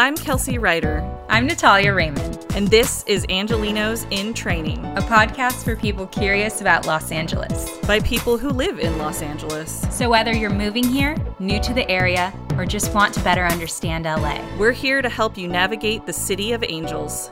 [0.00, 1.06] I'm Kelsey Ryder.
[1.28, 2.46] I'm Natalia Raymond.
[2.54, 8.00] And this is Angelenos in Training, a podcast for people curious about Los Angeles by
[8.00, 9.86] people who live in Los Angeles.
[9.94, 14.06] So whether you're moving here, new to the area, or just want to better understand
[14.06, 17.30] LA, we're here to help you navigate the City of Angels.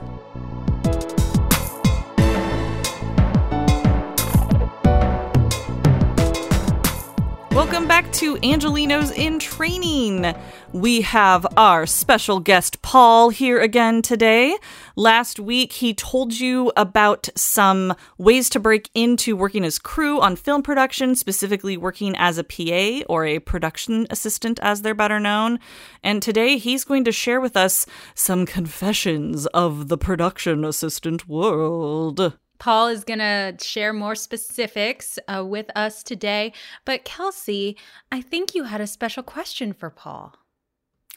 [8.28, 10.34] To Angelenos in Training.
[10.74, 14.54] We have our special guest Paul here again today.
[14.96, 20.36] Last week, he told you about some ways to break into working as crew on
[20.36, 25.58] film production, specifically working as a PA or a production assistant, as they're better known.
[26.02, 32.36] And today, he's going to share with us some confessions of the production assistant world.
[32.58, 36.52] Paul is going to share more specifics uh, with us today.
[36.84, 37.76] But Kelsey,
[38.10, 40.34] I think you had a special question for Paul.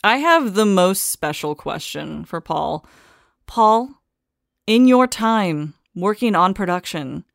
[0.03, 2.85] I have the most special question for Paul.
[3.45, 4.01] Paul,
[4.65, 7.25] in your time working on production,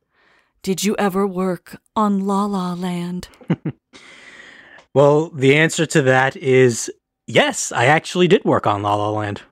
[0.63, 3.29] did you ever work on La La Land?
[4.93, 6.91] well, the answer to that is
[7.25, 9.43] yes, I actually did work on La La Land.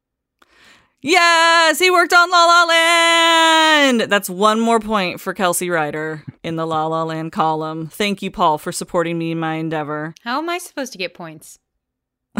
[1.01, 3.24] Yes, he worked on La La Land.
[4.09, 7.87] That's one more point for Kelsey Ryder in the La La Land column.
[7.87, 10.13] Thank you, Paul, for supporting me in my endeavor.
[10.23, 11.59] How am I supposed to get points?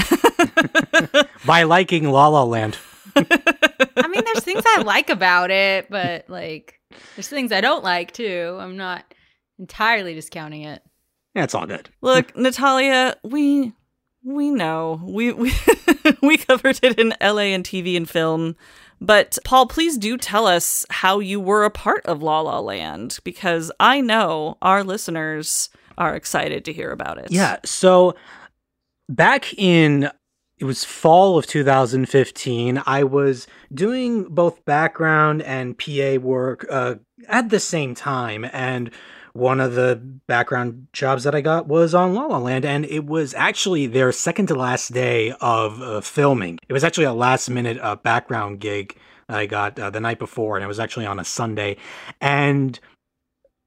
[1.46, 2.78] By liking La La Land.
[3.16, 6.80] I mean, there's things I like about it, but like,
[7.16, 8.58] there's things I don't like too.
[8.60, 9.06] I'm not
[9.60, 10.82] entirely discounting it.
[11.34, 11.90] Yeah, it's all good.
[12.02, 13.74] Look, Natalia, we
[14.24, 15.02] we know.
[15.04, 15.54] We we
[16.22, 18.56] we covered it in LA and TV and film.
[19.06, 23.20] But Paul, please do tell us how you were a part of La La Land
[23.24, 27.28] because I know our listeners are excited to hear about it.
[27.30, 27.58] Yeah.
[27.64, 28.16] So
[29.08, 30.10] back in
[30.58, 36.96] it was fall of 2015 i was doing both background and pa work uh,
[37.28, 38.90] at the same time and
[39.36, 39.98] one of the
[40.28, 44.14] background jobs that I got was on La La Land, and it was actually their
[44.14, 46.58] second to last day of uh, filming.
[46.70, 48.98] It was actually a last minute uh, background gig
[49.28, 51.76] I got uh, the night before, and it was actually on a Sunday.
[52.22, 52.80] And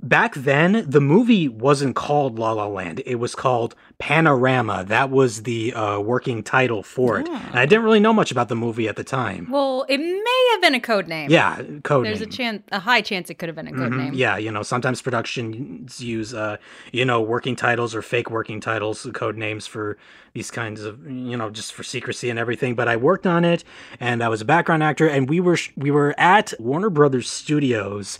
[0.00, 4.84] back then, the movie wasn't called La La Land, it was called Panorama.
[4.84, 7.26] That was the uh, working title for it.
[7.28, 7.34] Oh.
[7.34, 9.48] And I didn't really know much about the movie at the time.
[9.50, 11.30] Well, it may have been a code name.
[11.30, 12.28] Yeah, code There's name.
[12.28, 13.98] a chance, a high chance it could have been a code mm-hmm.
[13.98, 14.14] name.
[14.14, 16.58] Yeah, you know, sometimes productions use, uh,
[16.92, 19.98] you know, working titles or fake working titles, code names for
[20.32, 22.74] these kinds of, you know, just for secrecy and everything.
[22.74, 23.64] But I worked on it,
[23.98, 28.18] and I was a background actor, and we were we were at Warner Brothers Studios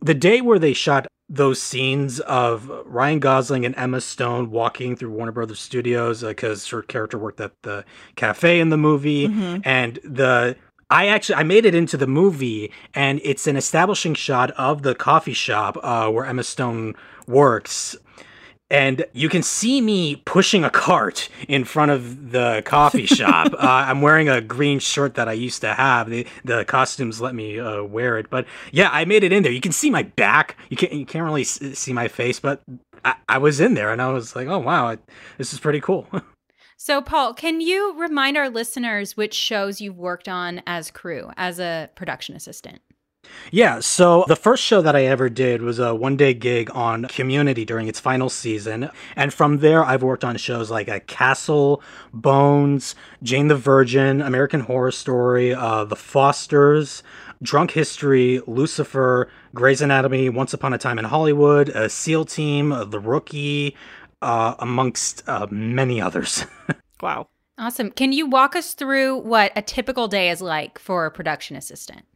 [0.00, 5.10] the day where they shot those scenes of Ryan Gosling and Emma Stone walking through
[5.10, 7.84] Warner Brothers Studios because uh, her character worked at the
[8.16, 9.60] cafe in the movie, mm-hmm.
[9.64, 10.56] and the
[10.90, 14.94] I actually I made it into the movie, and it's an establishing shot of the
[14.94, 16.96] coffee shop uh, where Emma Stone
[17.28, 17.96] works
[18.70, 23.52] and you can see me pushing a cart in front of the coffee shop.
[23.52, 26.08] uh, I'm wearing a green shirt that I used to have.
[26.08, 29.52] The, the costumes let me uh, wear it, but yeah, I made it in there.
[29.52, 30.56] You can see my back.
[30.68, 32.62] You can't you can't really see my face, but
[33.04, 34.96] I, I was in there, and I was like, oh wow,
[35.38, 36.06] this is pretty cool.
[36.76, 41.58] so, Paul, can you remind our listeners which shows you've worked on as crew as
[41.58, 42.80] a production assistant?
[43.50, 47.06] Yeah, so the first show that I ever did was a one day gig on
[47.06, 48.90] Community during its final season.
[49.16, 51.82] And from there, I've worked on shows like a Castle,
[52.12, 57.02] Bones, Jane the Virgin, American Horror Story, uh, The Fosters,
[57.42, 62.84] Drunk History, Lucifer, Grey's Anatomy, Once Upon a Time in Hollywood, a SEAL Team, uh,
[62.84, 63.76] The Rookie,
[64.22, 66.44] uh, amongst uh, many others.
[67.00, 67.28] wow.
[67.58, 67.90] Awesome.
[67.90, 72.06] Can you walk us through what a typical day is like for a production assistant?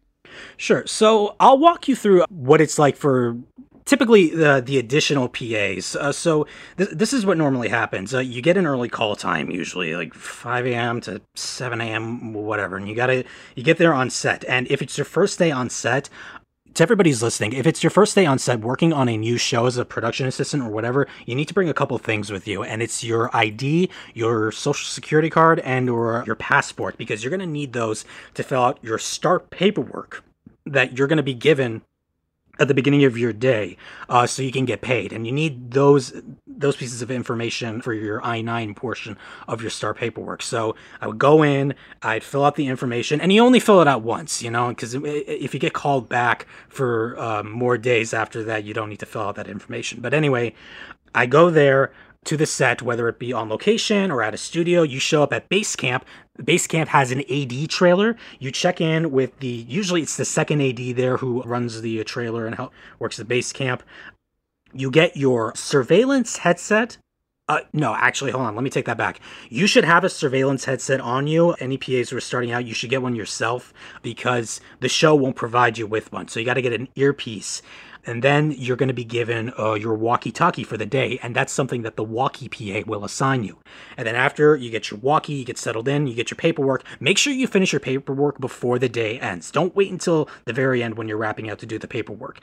[0.57, 0.87] Sure.
[0.87, 3.37] So I'll walk you through what it's like for
[3.85, 5.97] typically the the additional PAs.
[5.97, 6.47] Uh, so
[6.77, 8.15] th- this is what normally happens.
[8.15, 11.01] Uh, you get an early call time, usually like 5 a.m.
[11.03, 12.33] to 7 a.m.
[12.33, 14.45] whatever, and you gotta you get there on set.
[14.47, 16.09] And if it's your first day on set,
[16.75, 19.67] to everybody's listening, if it's your first day on set working on a new show
[19.67, 22.63] as a production assistant or whatever, you need to bring a couple things with you,
[22.63, 27.41] and it's your ID, your social security card, and or your passport because you're going
[27.41, 28.05] to need those
[28.35, 30.25] to fill out your start paperwork
[30.67, 31.83] that you're going to be given
[32.59, 33.77] at the beginning of your day
[34.09, 35.13] uh, so you can get paid.
[35.13, 36.13] And you need those
[36.47, 39.17] those pieces of information for your i9 portion
[39.49, 40.43] of your star paperwork.
[40.43, 43.89] So i would go in i'd fill out the information and you only fill it
[43.89, 48.43] out once you know because if you get called back for um, more days after
[48.45, 50.01] that you don't need to fill out that information.
[50.01, 50.55] But anyway
[51.15, 51.93] i go there
[52.25, 54.83] to the set, whether it be on location or at a studio.
[54.83, 56.05] You show up at base camp.
[56.43, 58.17] Base camp has an AD trailer.
[58.39, 62.05] You check in with the usually it's the second AD there who runs the uh,
[62.05, 63.83] trailer and help, works the base camp.
[64.73, 66.99] You get your surveillance headset.
[67.47, 68.55] Uh, no, actually, hold on.
[68.55, 69.21] Let me take that back.
[69.51, 71.53] You should have a surveillance headset on you.
[71.53, 75.37] Any PAs who are starting out, you should get one yourself because the show won't
[75.37, 76.27] provide you with one.
[76.29, 77.61] So you got to get an earpiece
[78.07, 81.53] and then you're going to be given uh, your walkie-talkie for the day, and that's
[81.53, 83.59] something that the walkie PA will assign you.
[83.97, 86.85] And then after you get your walkie, you get settled in, you get your paperwork.
[87.01, 89.51] Make sure you finish your paperwork before the day ends.
[89.51, 92.41] Don't wait until the very end when you're wrapping out to do the paperwork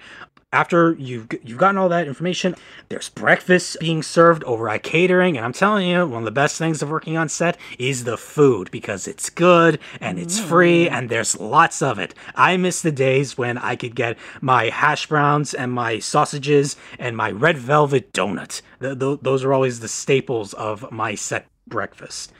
[0.53, 2.55] after you've you've gotten all that information,
[2.89, 6.57] there's breakfast being served over at catering, and I'm telling you, one of the best
[6.57, 10.91] things of working on set is the food because it's good and it's free mm.
[10.91, 12.13] and there's lots of it.
[12.35, 17.15] I miss the days when I could get my hash browns and my sausages and
[17.15, 18.61] my red velvet donut.
[18.81, 22.33] Th- th- those are always the staples of my set breakfast.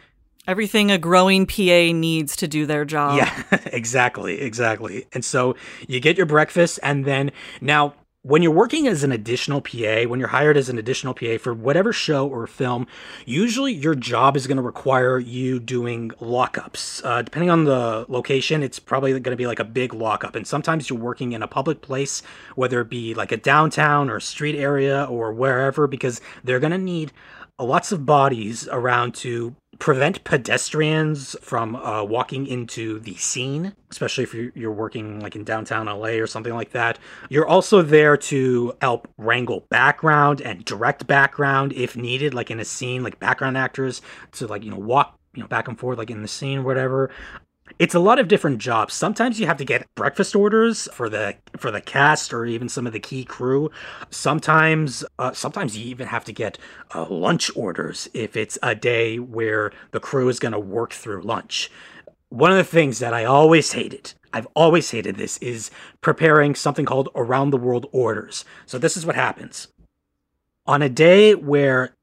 [0.47, 3.17] Everything a growing PA needs to do their job.
[3.17, 5.05] Yeah, exactly, exactly.
[5.13, 5.55] And so
[5.87, 7.31] you get your breakfast, and then
[7.61, 11.37] now when you're working as an additional PA, when you're hired as an additional PA
[11.39, 12.85] for whatever show or film,
[13.25, 17.03] usually your job is going to require you doing lockups.
[17.03, 20.35] Uh, depending on the location, it's probably going to be like a big lockup.
[20.35, 22.21] And sometimes you're working in a public place,
[22.55, 26.77] whether it be like a downtown or street area or wherever, because they're going to
[26.77, 27.11] need
[27.57, 34.31] lots of bodies around to prevent pedestrians from uh, walking into the scene, especially if
[34.31, 36.99] you're, you're working like in downtown LA or something like that.
[37.29, 42.65] You're also there to help wrangle background and direct background if needed, like in a
[42.65, 46.09] scene, like background actors to like, you know, walk you know back and forth like
[46.09, 47.09] in the scene whatever
[47.81, 48.93] it's a lot of different jobs.
[48.93, 52.85] Sometimes you have to get breakfast orders for the for the cast or even some
[52.85, 53.71] of the key crew.
[54.11, 56.59] Sometimes uh, sometimes you even have to get
[56.93, 61.23] uh, lunch orders if it's a day where the crew is going to work through
[61.23, 61.71] lunch.
[62.29, 66.85] One of the things that I always hated, I've always hated this, is preparing something
[66.85, 68.45] called around the world orders.
[68.67, 69.69] So this is what happens.
[70.67, 71.95] On a day where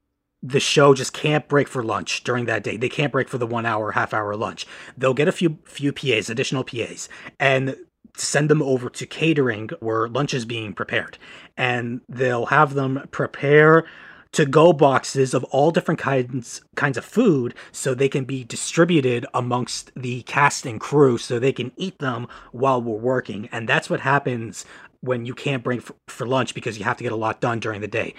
[0.42, 2.76] the show just can't break for lunch during that day.
[2.76, 4.66] They can't break for the one hour, half hour lunch.
[4.96, 7.08] They'll get a few few PAs, additional PAs,
[7.40, 7.76] and
[8.16, 11.18] send them over to catering where lunch is being prepared.
[11.56, 13.84] And they'll have them prepare
[14.32, 19.24] to go boxes of all different kinds kinds of food so they can be distributed
[19.32, 23.88] amongst the cast and crew so they can eat them while we're working and that's
[23.88, 24.66] what happens
[25.00, 27.60] when you can't bring for, for, lunch because you have to get a lot done
[27.60, 28.14] during the day.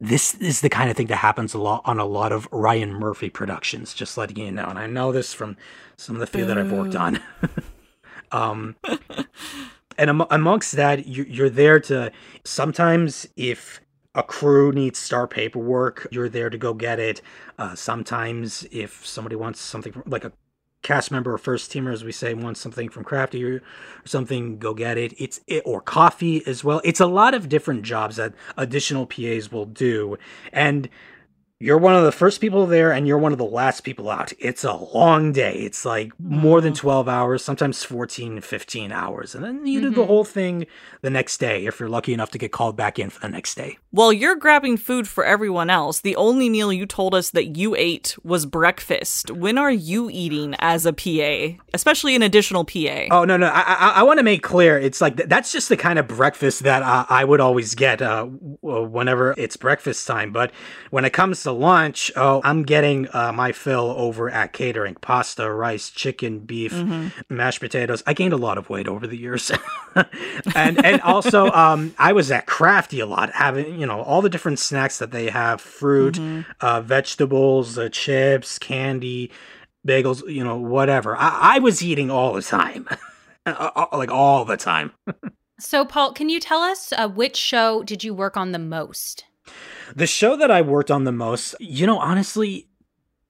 [0.00, 2.92] This is the kind of thing that happens a lot on a lot of Ryan
[2.92, 4.66] Murphy productions, just letting you know.
[4.66, 5.56] And I know this from
[5.96, 7.20] some of the few that I've worked on.
[8.32, 8.76] um,
[9.96, 12.10] and am- amongst that, you, you're there to
[12.44, 13.80] sometimes if
[14.14, 17.20] a crew needs star paperwork, you're there to go get it.
[17.58, 20.32] Uh, sometimes if somebody wants something like a
[20.84, 23.62] cast member or first teamer, as we say, wants something from Crafty or,
[24.04, 25.14] something, go get it.
[25.18, 26.80] It's it, or coffee as well.
[26.84, 30.16] It's a lot of different jobs that additional PAs will do,
[30.52, 30.88] and
[31.60, 34.32] you're one of the first people there and you're one of the last people out.
[34.40, 35.54] It's a long day.
[35.54, 36.80] It's like more than mm-hmm.
[36.80, 39.34] 12 hours, sometimes 14, 15 hours.
[39.34, 39.88] And then you mm-hmm.
[39.88, 40.08] do the mm-hmm.
[40.08, 40.66] whole thing
[41.02, 43.54] the next day if you're lucky enough to get called back in for the next
[43.54, 43.78] day.
[43.92, 47.76] While you're grabbing food for everyone else, the only meal you told us that you
[47.76, 49.30] ate was breakfast.
[49.30, 53.06] When are you eating as a PA, especially an additional PA?
[53.12, 53.46] Oh, no, no.
[53.46, 56.64] I, I, I want to make clear it's like that's just the kind of breakfast
[56.64, 60.32] that uh, I would always get uh, whenever it's breakfast time.
[60.32, 60.50] But
[60.90, 65.50] when it comes to lunch, oh, I'm getting uh, my fill over at catering pasta,
[65.50, 67.08] rice, chicken, beef, mm-hmm.
[67.34, 68.02] mashed potatoes.
[68.06, 69.50] I gained a lot of weight over the years.
[70.54, 74.28] and and also, um, I was at Crafty a lot, having, you know, all the
[74.28, 76.50] different snacks that they have fruit, mm-hmm.
[76.60, 79.30] uh, vegetables, uh, chips, candy,
[79.86, 81.16] bagels, you know, whatever.
[81.16, 82.88] I, I was eating all the time,
[83.46, 84.92] uh, uh, like all the time.
[85.60, 89.24] so, Paul, can you tell us uh, which show did you work on the most?
[89.94, 92.68] The show that I worked on the most, you know, honestly,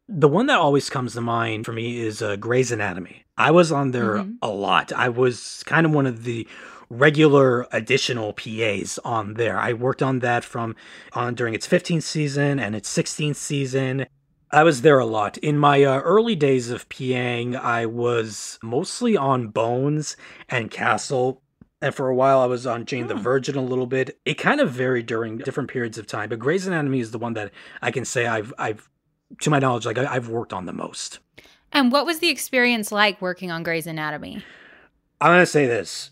[0.08, 3.24] the one that always comes to mind for me is uh, Grey's Anatomy.
[3.36, 4.32] I was on there mm-hmm.
[4.42, 4.92] a lot.
[4.92, 6.46] I was kind of one of the
[6.90, 9.58] regular additional PAs on there.
[9.58, 10.76] I worked on that from
[11.12, 14.06] on during its 15th season and its 16th season.
[14.50, 15.36] I was there a lot.
[15.38, 20.16] In my uh, early days of PAing, I was mostly on Bones
[20.48, 21.42] and Castle
[21.84, 23.20] and for a while I was on Jane the hmm.
[23.20, 24.18] Virgin a little bit.
[24.24, 27.34] It kind of varied during different periods of time, but Grey's Anatomy is the one
[27.34, 28.88] that I can say I've I've
[29.42, 31.18] to my knowledge like I've worked on the most.
[31.72, 34.42] And what was the experience like working on Grey's Anatomy?
[35.20, 36.10] I'm going to say this.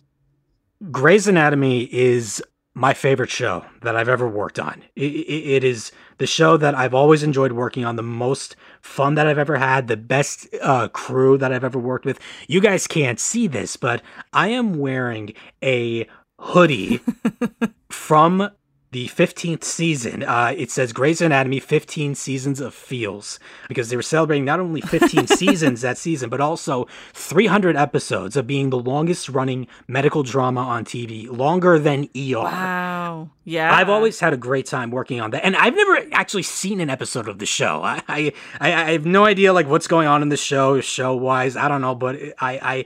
[0.91, 2.43] Grey's Anatomy is
[2.75, 4.83] my favorite show that I've ever worked on.
[4.97, 9.15] It, it, it is the show that I've always enjoyed working on, the most fun
[9.17, 12.19] that I've ever had, the best uh, crew that I've ever worked with.
[12.49, 14.03] You guys can't see this, but
[14.33, 16.07] I am wearing a
[16.39, 17.01] hoodie
[17.91, 18.51] from
[18.93, 20.23] the 15th season.
[20.23, 24.83] Uh, it says Grey's Anatomy 15 seasons of feels because they were celebrating not only
[24.83, 30.61] 15 seasons that season, but also 300 episodes of being the longest running medical drama
[30.61, 32.43] on TV, longer than ER.
[32.45, 33.31] Wow.
[33.45, 33.75] Yeah.
[33.75, 36.91] I've always had a great time working on that, and I've never actually seen an
[36.91, 37.83] episode of the show.
[37.83, 41.57] I I, I have no idea like what's going on in the show, show wise.
[41.57, 42.85] I don't know, but I I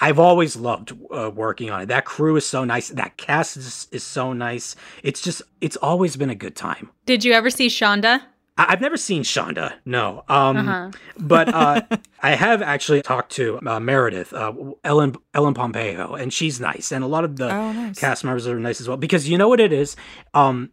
[0.00, 1.86] I've always loved uh, working on it.
[1.86, 2.88] That crew is so nice.
[2.88, 4.74] That cast is, is so nice.
[5.02, 6.90] It's just, it's always been a good time.
[7.06, 8.22] Did you ever see Shonda?
[8.56, 10.24] I- have never seen Shonda, no.
[10.28, 10.90] Um, uh-huh.
[11.18, 11.82] but uh,
[12.20, 14.52] I have actually talked to uh, Meredith, uh,
[14.84, 16.92] Ellen Ellen Pompeo, and she's nice.
[16.92, 17.98] And a lot of the oh, nice.
[17.98, 18.98] cast members are nice as well.
[18.98, 19.96] Because you know what it is?
[20.34, 20.72] Um,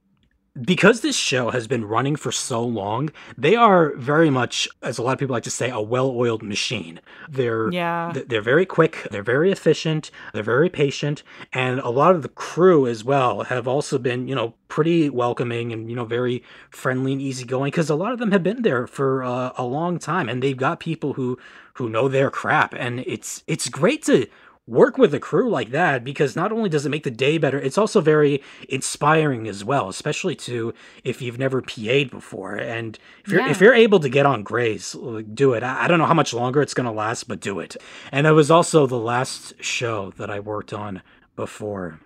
[0.62, 5.04] because this show has been running for so long, they are very much, as a
[5.04, 7.00] lot of people like to say, a well-oiled machine.
[7.30, 8.14] They're yeah.
[8.28, 11.24] they're very quick, they're very efficient, they're very patient,
[11.54, 15.72] and a lot of the crew as well have also been, you know, pretty welcoming
[15.72, 18.86] and you know very friendly and easygoing because a lot of them have been there
[18.86, 21.38] for uh, a long time and they've got people who
[21.74, 24.28] who know their crap and it's it's great to
[24.68, 27.58] work with a crew like that because not only does it make the day better,
[27.58, 32.56] it's also very inspiring as well, especially to if you've never PA'd before.
[32.56, 33.50] And if you're yeah.
[33.50, 34.96] if you're able to get on Grey's,
[35.34, 35.64] do it.
[35.64, 37.78] I, I don't know how much longer it's gonna last, but do it.
[38.12, 41.02] And it was also the last show that I worked on
[41.36, 42.00] before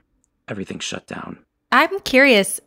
[0.48, 1.39] everything shut down.
[1.72, 2.60] I'm curious,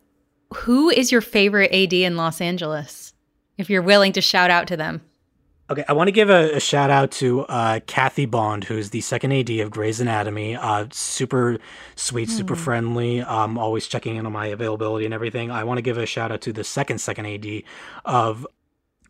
[0.55, 3.13] who is your favorite AD in Los Angeles?
[3.57, 5.03] If you're willing to shout out to them.
[5.71, 9.01] Okay, I want to give a, a shout out to uh, Kathy Bond, who's the
[9.01, 10.57] second AD of Grey's Anatomy.
[10.57, 11.59] Uh, super
[11.97, 12.33] sweet, mm.
[12.33, 15.51] super friendly, um, always checking in on my availability and everything.
[15.51, 17.63] I want to give a shout out to the second second AD
[18.05, 18.47] of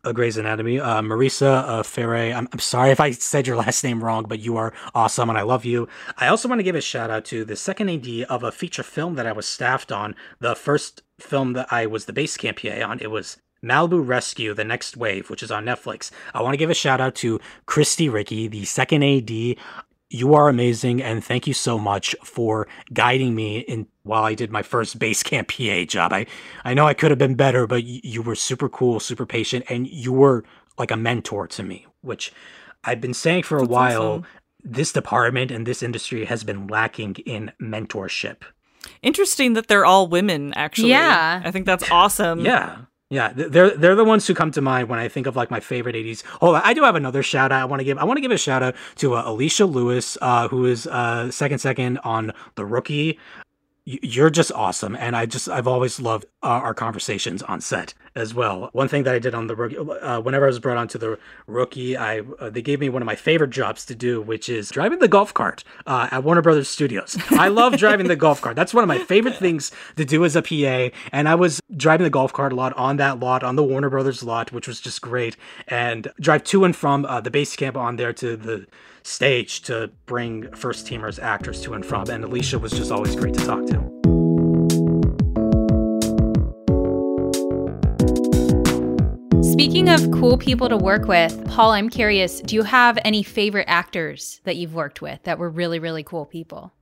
[0.05, 2.31] uh, Grey's Anatomy, uh, Marisa uh, Ferre.
[2.33, 5.37] I'm, I'm sorry if I said your last name wrong, but you are awesome and
[5.37, 5.89] I love you.
[6.17, 8.83] I also want to give a shout out to the second AD of a feature
[8.83, 10.15] film that I was staffed on.
[10.39, 13.01] The first film that I was the base camp PA on.
[13.01, 16.11] It was Malibu Rescue: The Next Wave, which is on Netflix.
[16.33, 19.57] I want to give a shout out to Christy Ricky, the second AD.
[20.11, 24.51] You are amazing, and thank you so much for guiding me in while I did
[24.51, 26.13] my first base camp PA job.
[26.13, 26.27] I
[26.63, 29.87] I know I could have been better, but you were super cool, super patient, and
[29.87, 30.43] you were
[30.77, 32.31] like a mentor to me, which
[32.83, 34.03] I've been saying for a That's while.
[34.03, 34.25] Awesome.
[34.67, 38.37] This department and this industry has been lacking in mentorship.
[39.01, 40.89] Interesting that they're all women, actually.
[40.89, 41.41] Yeah.
[41.43, 42.39] I think that's awesome.
[42.39, 42.77] Yeah.
[43.11, 45.59] Yeah, they're they're the ones who come to mind when I think of like my
[45.59, 46.23] favorite ADs.
[46.41, 47.61] Hold on, I do have another shout out.
[47.61, 47.99] I want to give.
[47.99, 51.29] I want to give a shout out to uh, Alicia Lewis, uh, who is uh,
[51.29, 53.19] second second on the Rookie
[53.85, 58.33] you're just awesome and i just i've always loved uh, our conversations on set as
[58.33, 58.69] well.
[58.71, 61.19] One thing that i did on the rookie uh, whenever i was brought onto the
[61.47, 64.69] rookie i uh, they gave me one of my favorite jobs to do which is
[64.69, 67.17] driving the golf cart uh, at warner brothers studios.
[67.31, 68.55] I love driving the golf cart.
[68.55, 72.05] That's one of my favorite things to do as a pa and i was driving
[72.05, 74.79] the golf cart a lot on that lot on the warner brothers lot which was
[74.79, 75.37] just great
[75.67, 78.65] and drive to and from uh, the base camp on there to the
[79.05, 83.33] stage to bring first teamers actors to and from and alicia was just always great
[83.33, 83.95] to talk to
[89.43, 93.65] Speaking of cool people to work with, Paul, I'm curious, do you have any favorite
[93.69, 96.73] actors that you've worked with that were really, really cool people?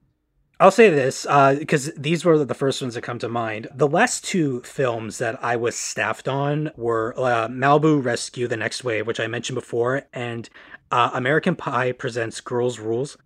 [0.59, 3.67] I'll say this because uh, these were the first ones that come to mind.
[3.75, 8.83] The last two films that I was staffed on were uh, Malibu Rescue: The Next
[8.83, 10.49] Wave, which I mentioned before, and
[10.93, 13.17] uh, American Pie presents Girls Rules,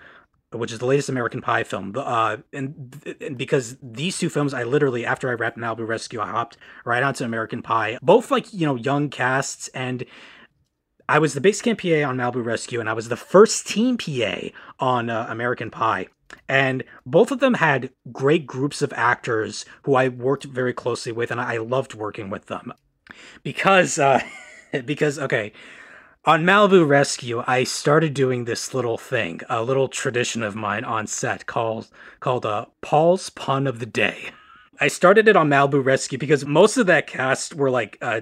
[0.54, 1.94] which is the latest American Pie film.
[1.98, 6.28] Uh, and, and, because these two films, I literally after I wrapped Malibu Rescue, I
[6.28, 6.56] hopped
[6.86, 8.00] right onto American Pie.
[8.02, 10.06] Both like you know young casts, and
[11.10, 13.98] I was the base camp PA on Malibu Rescue, and I was the first team
[13.98, 14.48] PA
[14.80, 16.08] on uh, American Pie.
[16.48, 21.32] And both of them had great groups of actors who I worked very closely with,
[21.32, 22.72] and I loved working with them
[23.44, 24.22] because uh,
[24.86, 25.52] because okay
[26.28, 31.08] on Malibu Rescue, I started doing this little thing, a little tradition of mine on
[31.08, 31.88] set called
[32.20, 34.32] called uh, Paul's Pun of the Day.
[34.82, 38.22] I started it on Malibu Rescue because most of that cast were like uh,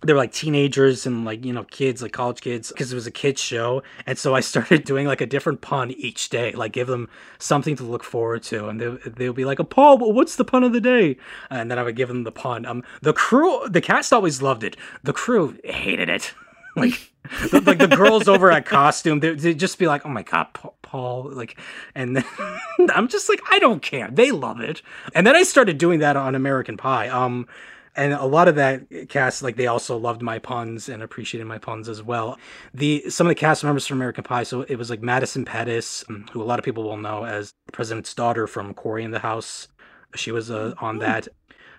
[0.00, 3.10] they're like teenagers and like you know kids like college kids because it was a
[3.10, 3.82] kids show.
[4.06, 7.76] And so i started doing like a different pun each day like give them something
[7.76, 8.68] to look forward to.
[8.68, 11.18] And they'll, they'll be like oh paul what's the pun of the day?
[11.50, 12.64] And then i would give them the pun.
[12.64, 14.78] Um the crew the cast always loved it.
[15.02, 16.32] The crew hated it.
[16.76, 17.12] Like
[17.50, 20.46] the, like the girls over at costume they, would just be like oh my god
[20.88, 21.30] Paul.
[21.32, 21.58] Like,
[21.94, 22.24] and then
[22.94, 24.08] I'm just like, I don't care.
[24.10, 24.82] They love it.
[25.14, 27.08] And then I started doing that on American Pie.
[27.08, 27.46] Um,
[27.94, 31.58] and a lot of that cast like they also loved my puns and appreciated my
[31.58, 32.38] puns as well
[32.72, 36.04] the some of the cast members from american pie so it was like madison pettis
[36.08, 39.10] um, who a lot of people will know as the president's daughter from cory in
[39.10, 39.66] the house
[40.14, 41.00] she was uh, on Hmm.
[41.00, 41.28] that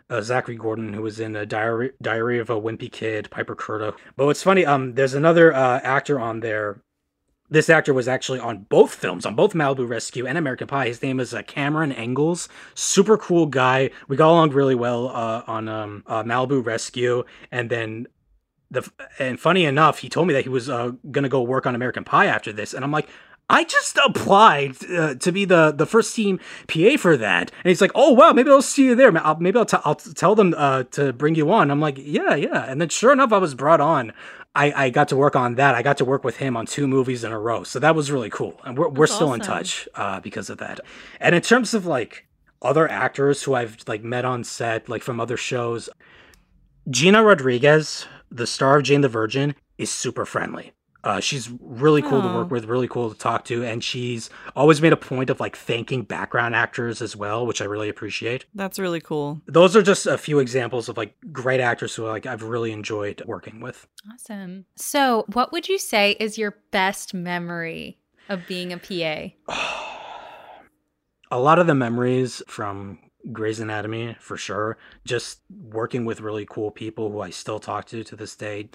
[0.10, 3.96] uh, Zachary Gordon, who was in a Diary Diary of a Wimpy Kid, Piper Curda.
[4.16, 6.82] But what's funny, um, there's another uh, actor on there.
[7.51, 10.88] This actor was actually on both films, on both Malibu Rescue and American Pie.
[10.88, 12.48] His name is uh, Cameron Engels.
[12.75, 13.89] Super cool guy.
[14.08, 18.08] We got along really well uh, on um, uh, Malibu Rescue, and then
[18.70, 18.88] the
[19.18, 22.04] and funny enough, he told me that he was uh, gonna go work on American
[22.04, 23.10] Pie after this, and I'm like.
[23.50, 27.82] I just applied uh, to be the, the first team PA for that, and he's
[27.82, 29.15] like, "Oh wow, maybe I'll see you there.
[29.18, 32.36] I'll, maybe I'll, t- I'll tell them uh, to bring you on." I'm like, "Yeah,
[32.36, 34.13] yeah," and then sure enough, I was brought on.
[34.56, 35.75] I, I got to work on that.
[35.75, 38.12] I got to work with him on two movies in a row, so that was
[38.12, 40.79] really cool, and we're we're That's still in touch uh, because of that.
[41.20, 42.27] And in terms of like
[42.62, 45.89] other actors who I've like met on set, like from other shows,
[46.89, 50.74] Gina Rodriguez, the star of Jane the Virgin, is super friendly.
[51.10, 52.36] Uh, she's really cool to Oh.
[52.36, 55.56] work with, really cool to talk to, and she's always made a point of like
[55.56, 58.46] thanking background actors as well, which I really appreciate.
[58.54, 59.42] That's really cool.
[59.48, 63.24] Those are just a few examples of like great actors who like I've really enjoyed
[63.25, 63.88] working with.
[64.13, 64.66] Awesome.
[64.75, 67.98] So, what would you say is your best memory
[68.30, 69.34] of being a PA?
[71.32, 73.00] a lot of the memories from
[73.32, 78.04] Grey's Anatomy, for sure, just working with really cool people who I still talk to
[78.04, 78.70] to this day.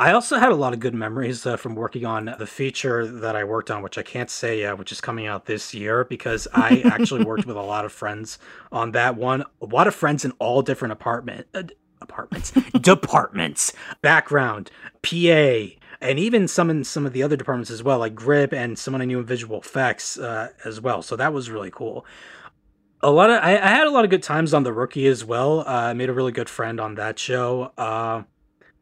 [0.00, 3.34] I also had a lot of good memories uh, from working on the feature that
[3.34, 6.46] I worked on, which I can't say yet, which is coming out this year because
[6.54, 8.38] I actually worked with a lot of friends
[8.70, 9.42] on that one.
[9.60, 11.64] A lot of friends in all different apartment uh,
[12.00, 14.70] apartments, departments, background,
[15.02, 18.78] PA, and even some in some of the other departments as well, like grip and
[18.78, 21.02] someone I knew in visual effects uh, as well.
[21.02, 22.06] So that was really cool.
[23.00, 25.24] A lot of I, I had a lot of good times on the rookie as
[25.24, 25.60] well.
[25.60, 27.72] Uh, I made a really good friend on that show.
[27.76, 28.22] Uh,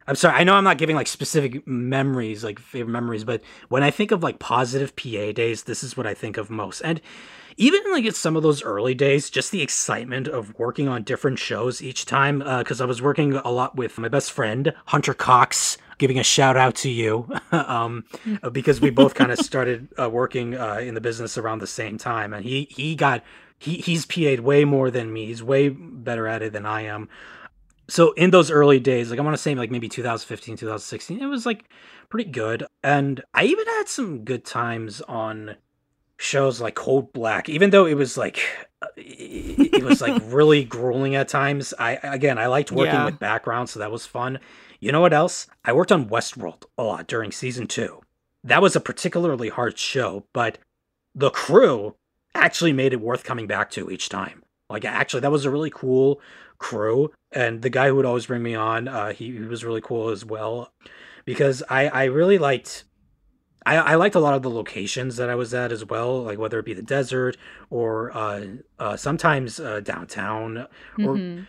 [0.09, 3.83] I'm sorry, I know I'm not giving like specific memories, like favorite memories, but when
[3.83, 6.81] I think of like positive PA days, this is what I think of most.
[6.83, 7.01] And
[7.57, 11.39] even like at some of those early days, just the excitement of working on different
[11.39, 15.79] shows each time, because I was working a lot with my best friend Hunter Cox.
[15.99, 18.05] Giving a shout out to you, um,
[18.53, 21.97] because we both kind of started uh, working uh, in the business around the same
[21.97, 23.25] time, and he he got
[23.59, 25.25] he he's PA'd way more than me.
[25.25, 27.09] He's way better at it than I am
[27.89, 31.27] so in those early days like i want to say like maybe 2015 2016 it
[31.27, 31.65] was like
[32.09, 32.65] pretty good.
[32.83, 35.57] And i even had some good times on
[36.19, 38.41] shows like Code Black even though it was like
[38.83, 41.75] uh, it it was like really grueling at times.
[41.79, 43.05] I again i liked working Yeah.
[43.07, 44.39] with background so that was fun.
[44.81, 45.47] You know what else?
[45.65, 48.01] I worked on westworld a lot during season two.
[48.45, 50.59] That was a particularly hard show but
[51.15, 51.97] the crew
[52.35, 55.71] actually made it worth coming back to each time like actually that was a really
[55.71, 56.21] cool
[56.59, 59.81] crew and the guy who would always bring me on uh he, he was really
[59.81, 60.73] cool as well
[61.25, 62.85] because i i really liked
[63.65, 66.39] I, I liked a lot of the locations that I was at as well, like
[66.39, 67.37] whether it be the desert
[67.69, 68.47] or uh,
[68.79, 70.69] uh, sometimes uh, downtown.
[71.03, 71.47] Or Mhm.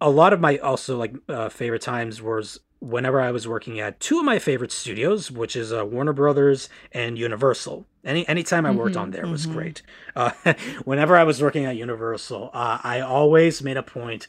[0.00, 3.98] a lot of my also like uh, favorite times was whenever I was working at
[4.00, 7.86] two of my favorite studios, which is uh, Warner Brothers and Universal.
[8.04, 9.52] Any anytime I worked Mhm, on there was mhm.
[9.52, 9.82] great.
[10.14, 10.30] Uh,
[10.84, 14.28] whenever I was working at Universal, uh, I always made a point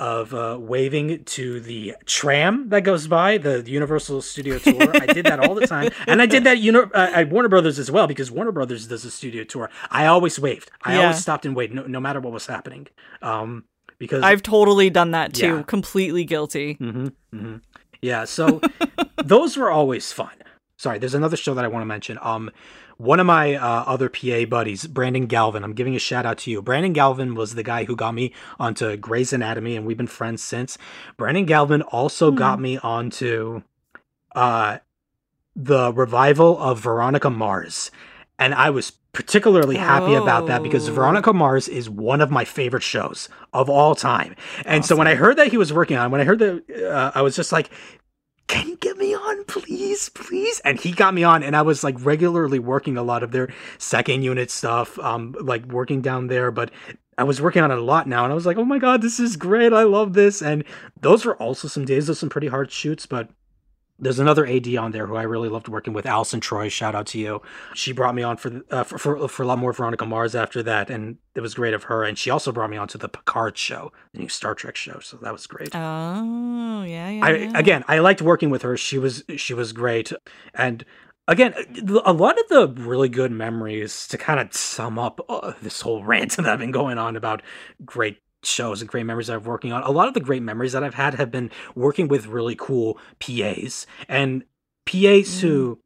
[0.00, 4.94] of uh, waving to the tram that goes by the Universal Studio Tour.
[4.96, 6.58] I did that all the time, and I did that
[6.94, 9.68] uh, at Warner Brothers as well because Warner Brothers does a studio tour.
[9.90, 10.70] I always waved.
[10.84, 11.02] I Yeah.
[11.02, 12.86] always stopped and waved, no, no matter what was happening.
[13.22, 13.64] Um,
[13.98, 15.56] because I've totally done that too.
[15.56, 15.62] Yeah.
[15.64, 16.74] Completely guilty.
[16.74, 17.56] hmm hmm
[18.00, 18.60] Yeah, so
[19.24, 20.32] those were always fun.
[20.76, 22.18] Sorry, there's another show that I want to mention.
[22.22, 22.50] Um,
[22.98, 25.64] one of my uh, other PA buddies, Brandon Galvin.
[25.64, 26.62] I'm giving a shout out to you.
[26.62, 30.42] Brandon Galvin was the guy who got me onto Grey's Anatomy, and we've been friends
[30.42, 30.78] since.
[31.16, 33.62] Brandon Galvin also got me onto
[34.34, 34.78] uh,
[35.54, 37.90] the revival of Veronica Mars,
[38.38, 40.92] and I was particularly happy about that because Oh.
[40.92, 44.36] Veronica Mars is one of my favorite shows of all time.
[44.64, 46.62] And so when I heard that he was working on, it, when I heard that,
[46.92, 47.70] uh, I was just like,
[48.46, 51.82] "Can you get me on, please, please?" And he got me on, and I was
[51.82, 53.48] like regularly working a lot of their
[53.78, 56.70] second unit stuff, um, like working down there, but.
[57.20, 59.02] I was working on it a lot now, and I was like, "Oh my god,
[59.02, 59.72] this is great!
[59.72, 60.62] I love this!" And
[61.00, 63.28] those were also some days of some pretty hard shoots, but
[63.98, 66.68] there's another AD on there who I really loved working with, Alison Troy.
[66.68, 67.42] Shout out to you.
[67.74, 70.62] She brought me on for uh, for, for for a lot more Veronica Mars after
[70.62, 72.04] that, and it was great of her.
[72.04, 75.00] And she also brought me on to the Picard show, the new Star Trek show.
[75.00, 75.74] So that was great.
[75.74, 77.24] Oh, yeah, yeah.
[77.24, 77.52] I yeah.
[77.54, 78.76] again, I liked working with her.
[78.76, 80.12] She was she was great,
[80.54, 80.84] and
[81.26, 81.54] again,
[82.04, 86.04] a lot of the really good memories to kind of sum up uh, this whole
[86.04, 87.42] rant that I've been going on about
[87.84, 89.82] great shows and great memories I've working on.
[89.82, 92.98] A lot of the great memories that I've had have been working with really cool
[93.18, 94.44] PAs and
[94.86, 95.40] PAs mm.
[95.40, 95.78] who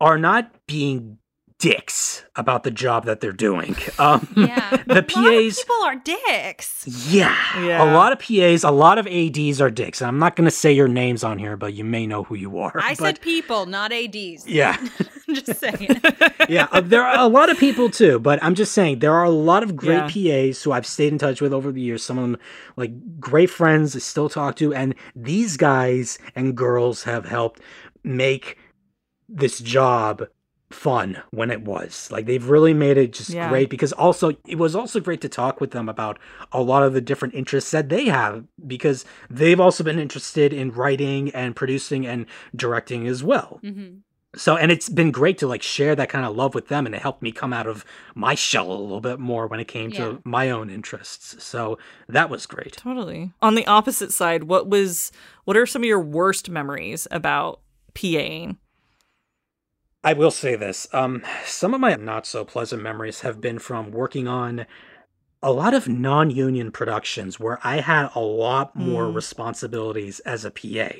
[0.00, 1.18] are not being
[1.62, 3.76] dicks about the job that they're doing.
[3.98, 6.84] Um, yeah, the PAs people are dicks.
[7.08, 10.00] Yeah, yeah, a lot of PAs, a lot of ADs are dicks.
[10.00, 12.34] And I'm not going to say your names on here, but you may know who
[12.34, 12.72] you are.
[12.76, 14.48] I but, said people, not ADs.
[14.48, 14.76] Yeah,
[15.34, 16.00] just saying.
[16.48, 19.24] yeah, uh, there are a lot of people too, but I'm just saying there are
[19.24, 20.48] a lot of great yeah.
[20.48, 22.04] PAs who I've stayed in touch with over the years.
[22.04, 22.38] Some of them
[22.76, 27.60] like great friends I still talk to, and these guys and girls have helped
[28.04, 28.58] make
[29.28, 30.26] this job
[30.72, 32.10] fun when it was.
[32.10, 33.48] Like they've really made it just yeah.
[33.48, 36.18] great because also it was also great to talk with them about
[36.50, 40.72] a lot of the different interests that they have because they've also been interested in
[40.72, 43.60] writing and producing and directing as well.
[43.62, 43.98] Mm-hmm.
[44.34, 46.94] So and it's been great to like share that kind of love with them and
[46.94, 49.90] it helped me come out of my shell a little bit more when it came
[49.90, 49.98] yeah.
[49.98, 51.42] to my own interests.
[51.44, 52.72] So that was great.
[52.72, 53.32] Totally.
[53.42, 55.12] On the opposite side, what was
[55.44, 57.60] what are some of your worst memories about
[57.94, 58.56] PAing?
[60.04, 60.88] I will say this.
[60.92, 64.66] Um, some of my not so pleasant memories have been from working on
[65.42, 69.14] a lot of non union productions where I had a lot more mm.
[69.14, 70.90] responsibilities as a PA.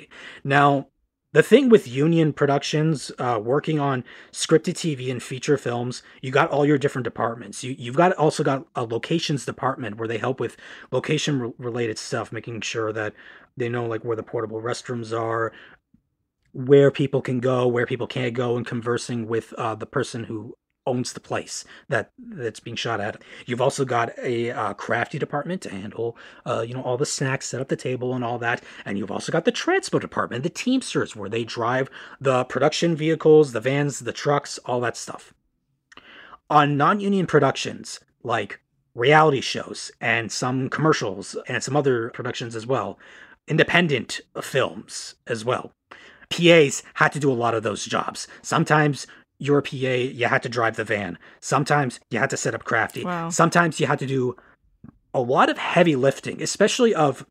[0.45, 0.89] Now,
[1.33, 6.51] the thing with union productions, uh, working on scripted TV and feature films, you got
[6.51, 7.65] all your different departments.
[7.65, 10.57] You you've got also got a locations department where they help with
[10.91, 13.15] location related stuff, making sure that
[13.57, 15.53] they know like where the portable restrooms are,
[16.53, 20.55] where people can go, where people can't go, and conversing with uh, the person who
[20.87, 23.23] owns the place that that's being shot at.
[23.47, 26.17] You've also got a uh, crafty department to handle,
[26.47, 28.63] uh, you know, all the snacks, set up the table, and all that.
[28.85, 31.89] And you've also got the transport department, the Teamsters, where they drive
[32.21, 35.33] the production vehicles, the vans, the trucks, all that stuff.
[36.51, 38.61] On non-union productions like
[38.95, 42.99] reality shows and some commercials and some other productions as well,
[43.49, 45.73] independent films as well
[46.33, 48.27] PAs had to do a lot of those jobs.
[48.41, 49.07] Sometimes
[49.43, 51.19] you're PA, you had to drive the van.
[51.41, 53.05] Sometimes you had to set up crafty.
[53.05, 53.29] Wow.
[53.29, 54.37] Sometimes you had to do
[55.13, 57.27] a lot of heavy lifting, especially of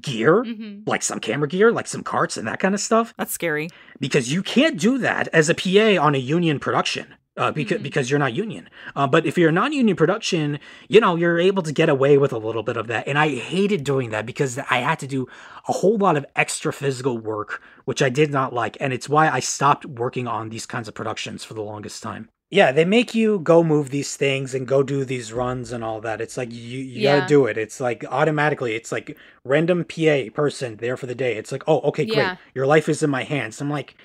[0.00, 0.82] gear, mm-hmm.
[0.86, 3.14] like some camera gear, like some carts and that kind of stuff.
[3.16, 3.70] That's scary.
[3.98, 7.82] Because you can't do that as a PA on a union production uh, because mm-hmm.
[7.82, 8.68] because you're not union.
[8.94, 12.32] Uh, but if you're a non-union production, you know you're able to get away with
[12.32, 13.08] a little bit of that.
[13.08, 15.26] And I hated doing that because I had to do
[15.68, 19.28] a whole lot of extra physical work, which I did not like, and it's why
[19.28, 22.28] I stopped working on these kinds of productions for the longest time.
[22.50, 26.02] Yeah, they make you go move these things and go do these runs and all
[26.02, 26.20] that.
[26.20, 27.20] It's like you you yeah.
[27.20, 27.56] gotta do it.
[27.56, 28.74] It's like automatically.
[28.74, 31.36] It's like random PA person there for the day.
[31.36, 32.36] It's like oh okay great, yeah.
[32.54, 33.58] your life is in my hands.
[33.62, 33.96] I'm like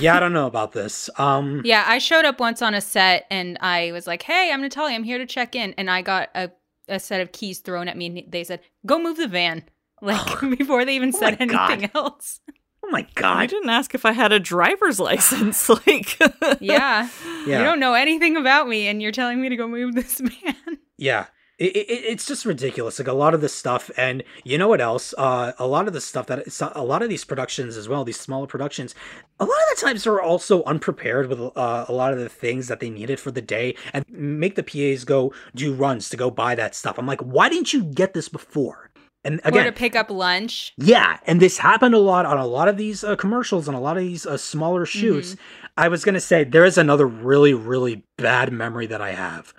[0.00, 1.08] yeah, I don't know about this.
[1.18, 4.60] Um Yeah, I showed up once on a set and I was like, "Hey, I'm
[4.62, 4.94] Natalia.
[4.94, 6.50] I'm here to check in." And I got a
[6.88, 9.64] a set of keys thrown at me and they said, "Go move the van."
[10.02, 11.90] Like before they even oh said anything God.
[11.94, 12.40] else.
[12.84, 13.36] Oh my god!
[13.36, 15.68] I didn't ask if I had a driver's license.
[15.68, 16.18] like,
[16.60, 17.08] yeah.
[17.46, 20.20] yeah, you don't know anything about me, and you're telling me to go move this
[20.20, 20.78] man.
[20.98, 21.26] Yeah,
[21.62, 22.98] it, it, it's just ridiculous.
[22.98, 25.14] Like a lot of this stuff, and you know what else?
[25.16, 28.18] Uh, a lot of the stuff that a lot of these productions as well, these
[28.18, 28.94] smaller productions,
[29.38, 32.68] a lot of the times are also unprepared with uh, a lot of the things
[32.68, 36.30] that they needed for the day, and make the PAs go do runs to go
[36.30, 36.98] buy that stuff.
[36.98, 38.90] I'm like, why didn't you get this before?
[39.24, 40.72] And again, or to pick up lunch.
[40.78, 43.80] Yeah, and this happened a lot on a lot of these uh, commercials and a
[43.80, 45.34] lot of these uh, smaller shoots.
[45.34, 45.64] Mm-hmm.
[45.76, 49.54] I was gonna say there is another really really bad memory that I have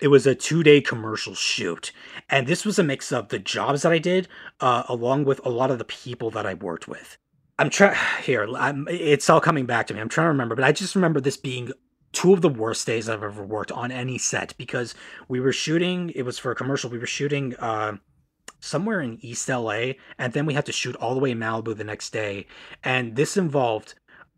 [0.00, 1.92] it was a two day commercial shoot.
[2.28, 4.28] And this was a mix of the jobs that I did,
[4.60, 7.18] uh, along with a lot of the people that I worked with.
[7.58, 10.00] I'm trying here, I'm, it's all coming back to me.
[10.00, 11.72] I'm trying to remember, but I just remember this being
[12.12, 14.94] two of the worst days I've ever worked on any set because
[15.28, 17.96] we were shooting, it was for a commercial, we were shooting uh,
[18.60, 21.76] somewhere in East LA, and then we had to shoot all the way in Malibu
[21.76, 22.46] the next day.
[22.82, 23.94] And this involved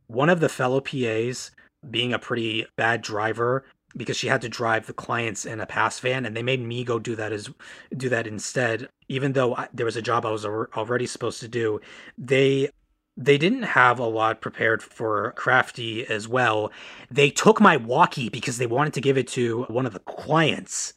[0.09, 1.51] one of the fellow PAs
[1.89, 3.65] being a pretty bad driver
[3.97, 6.85] because she had to drive the clients in a pass van and they made me
[6.85, 7.51] go do that as
[7.97, 11.49] do that instead even though I, there was a job I was already supposed to
[11.49, 11.81] do
[12.17, 12.71] they
[13.17, 16.71] they didn't have a lot prepared for crafty as well
[17.11, 20.95] they took my walkie because they wanted to give it to one of the clients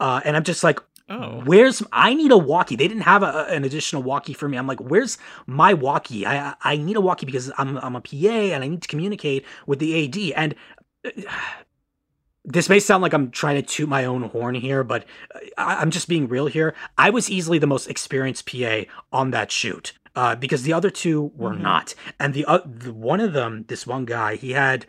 [0.00, 1.42] uh, and i'm just like Oh.
[1.44, 2.76] Where's I need a walkie?
[2.76, 4.56] They didn't have a, an additional walkie for me.
[4.56, 6.26] I'm like, where's my walkie?
[6.26, 9.44] I I need a walkie because I'm I'm a PA and I need to communicate
[9.66, 10.32] with the AD.
[10.36, 10.54] And
[11.04, 11.10] uh,
[12.44, 15.04] this may sound like I'm trying to toot my own horn here, but
[15.56, 16.74] I, am just being real here.
[16.98, 19.92] I was easily the most experienced PA on that shoot.
[20.14, 21.62] uh, because the other two were mm-hmm.
[21.62, 21.94] not.
[22.18, 24.86] And the, uh, the one of them, this one guy, he had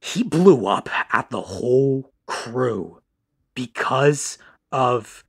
[0.00, 3.00] he blew up at the whole crew
[3.54, 4.38] because
[4.70, 5.24] of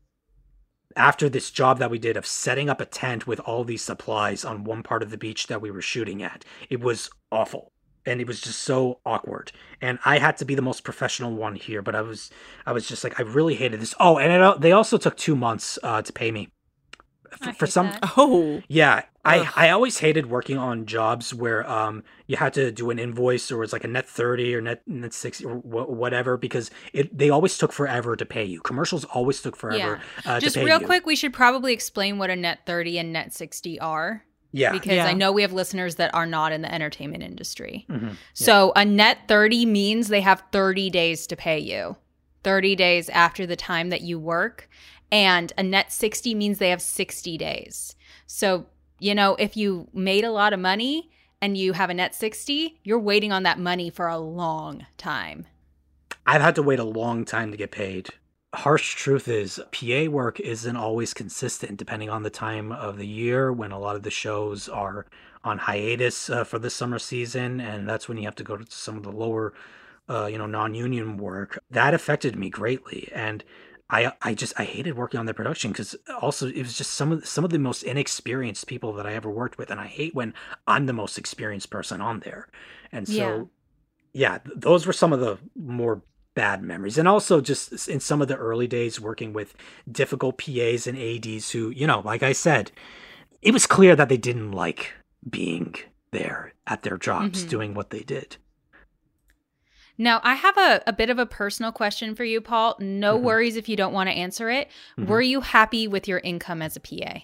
[0.96, 4.44] after this job that we did of setting up a tent with all these supplies
[4.44, 6.44] on one part of the beach that we were shooting at.
[6.70, 7.72] It was awful
[8.08, 9.52] and it was just so awkward.
[9.82, 12.32] And i had to be the most professional one here but i was
[12.66, 13.94] i was just like i really hated this.
[14.00, 16.50] Oh and it, they also took two months uh, to pay me.
[17.42, 18.14] For, for some that.
[18.18, 18.62] oh.
[18.68, 23.00] Yeah I, I always hated working on jobs where um you had to do an
[23.00, 26.72] invoice or it's like a net 30 or net net 60 or wh- whatever because
[26.94, 28.62] it they always took forever to pay you.
[28.62, 30.32] Commercials always took forever yeah.
[30.32, 30.86] uh, just real you.
[30.86, 34.72] quick we should probably explain what a net 30 and net 60 are yeah.
[34.72, 35.06] Because yeah.
[35.06, 37.86] I know we have listeners that are not in the entertainment industry.
[37.90, 38.08] Mm-hmm.
[38.08, 38.14] Yeah.
[38.34, 41.96] So a net 30 means they have 30 days to pay you,
[42.44, 44.70] 30 days after the time that you work.
[45.12, 47.96] And a net 60 means they have 60 days.
[48.26, 48.66] So,
[49.00, 51.10] you know, if you made a lot of money
[51.42, 55.46] and you have a net 60, you're waiting on that money for a long time.
[56.26, 58.10] I've had to wait a long time to get paid
[58.58, 63.54] harsh truth is PA work isn't always consistent depending on the time of the year
[63.54, 65.06] when a lot of the shows are
[65.44, 68.66] on hiatus uh, for the summer season and that's when you have to go to
[68.70, 69.54] some of the lower
[70.10, 73.44] uh, you know non-union work that affected me greatly and
[73.90, 77.12] I I just I hated working on the production because also it was just some
[77.12, 80.14] of some of the most inexperienced people that I ever worked with, and I hate
[80.14, 80.34] when
[80.68, 82.50] I'm the most experienced person on there.
[82.92, 83.50] And so,
[84.12, 86.02] yeah, yeah those were some of the more
[86.38, 87.00] bad memories.
[87.00, 89.56] And also just in some of the early days working with
[89.92, 92.72] difficult PAs and ADs who, you know, like I said,
[93.42, 94.94] it was clear that they didn't like
[95.28, 95.74] being
[96.12, 97.50] there at their jobs mm-hmm.
[97.50, 98.38] doing what they did.
[99.98, 102.76] Now, I have a, a bit of a personal question for you, Paul.
[102.80, 103.26] No mm-hmm.
[103.26, 104.68] worries if you don't want to answer it.
[104.96, 105.10] Mm-hmm.
[105.10, 107.22] Were you happy with your income as a PA?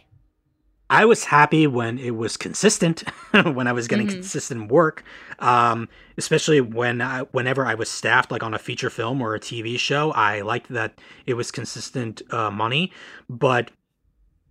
[0.94, 3.00] I was happy when it was consistent,
[3.44, 4.18] when I was getting mm-hmm.
[4.18, 5.04] consistent work,
[5.40, 9.40] um, especially when I, whenever I was staffed, like on a feature film or a
[9.40, 10.12] TV show.
[10.12, 12.92] I liked that it was consistent uh, money,
[13.28, 13.72] but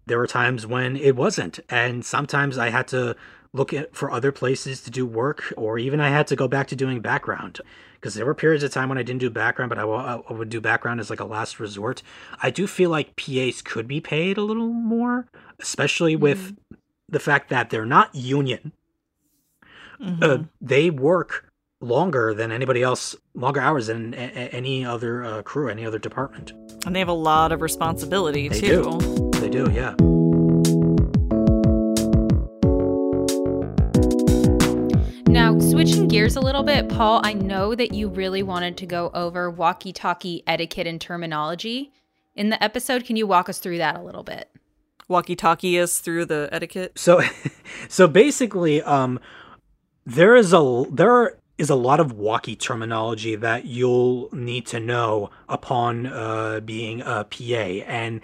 [0.07, 3.15] there were times when it wasn't, and sometimes I had to
[3.53, 6.67] look at, for other places to do work, or even I had to go back
[6.69, 7.61] to doing background
[8.03, 10.49] because there were periods of time when I didn't do background, but I, I would
[10.49, 12.03] do background as like a last resort.
[12.43, 15.29] I do feel like PAs could be paid a little more,
[15.61, 16.25] especially mm-hmm.
[16.25, 16.57] with
[17.09, 18.73] the fact that they're not union.
[20.01, 20.21] Mm-hmm.
[20.21, 25.69] Uh, they work longer than anybody else, longer hours than a- any other uh, crew,
[25.69, 26.53] any other department.
[26.85, 28.99] And they have a lot of responsibility they too.
[28.99, 29.31] Do.
[29.39, 29.95] They do, yeah.
[35.83, 39.51] Switching gears a little bit, Paul, I know that you really wanted to go over
[39.51, 41.91] walkie talkie etiquette and terminology
[42.37, 43.05] in the episode.
[43.05, 44.49] Can you walk us through that a little bit?
[45.09, 46.97] Walkie talkie is through the etiquette.
[46.97, 47.21] So,
[47.89, 49.19] so basically, um,
[50.07, 55.31] there is a there is a lot of walkie terminology that you'll need to know
[55.49, 58.21] upon uh, being a PA, and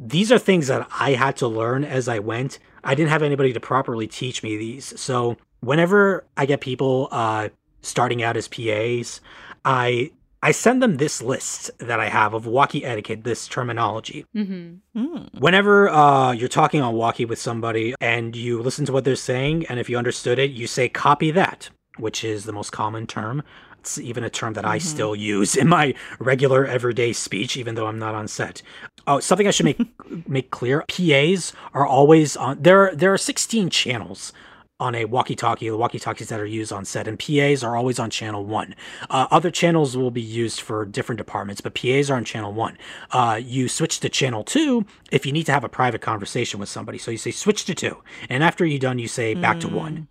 [0.00, 2.58] these are things that I had to learn as I went.
[2.82, 7.50] I didn't have anybody to properly teach me these, so whenever I get people uh,
[7.82, 9.20] starting out as PAs,
[9.64, 10.10] I
[10.42, 14.24] I send them this list that I have of walkie etiquette, this terminology.
[14.34, 14.98] Mm-hmm.
[14.98, 15.38] Mm.
[15.38, 19.66] Whenever uh, you're talking on walkie with somebody and you listen to what they're saying,
[19.66, 23.42] and if you understood it, you say copy that, which is the most common term.
[23.80, 24.72] It's even a term that mm-hmm.
[24.72, 28.60] I still use in my regular everyday speech, even though I'm not on set.
[29.06, 29.80] Oh, something I should make
[30.28, 32.62] make clear: PAs are always on.
[32.62, 34.34] There, there are 16 channels
[34.78, 38.08] on a walkie-talkie, the walkie-talkies that are used on set, and PAs are always on
[38.08, 38.74] channel one.
[39.10, 42.78] Uh, other channels will be used for different departments, but PAs are on channel one.
[43.10, 46.68] Uh, you switch to channel two if you need to have a private conversation with
[46.68, 46.96] somebody.
[46.98, 49.62] So you say switch to two, and after you're done, you say back mm.
[49.62, 50.08] to one.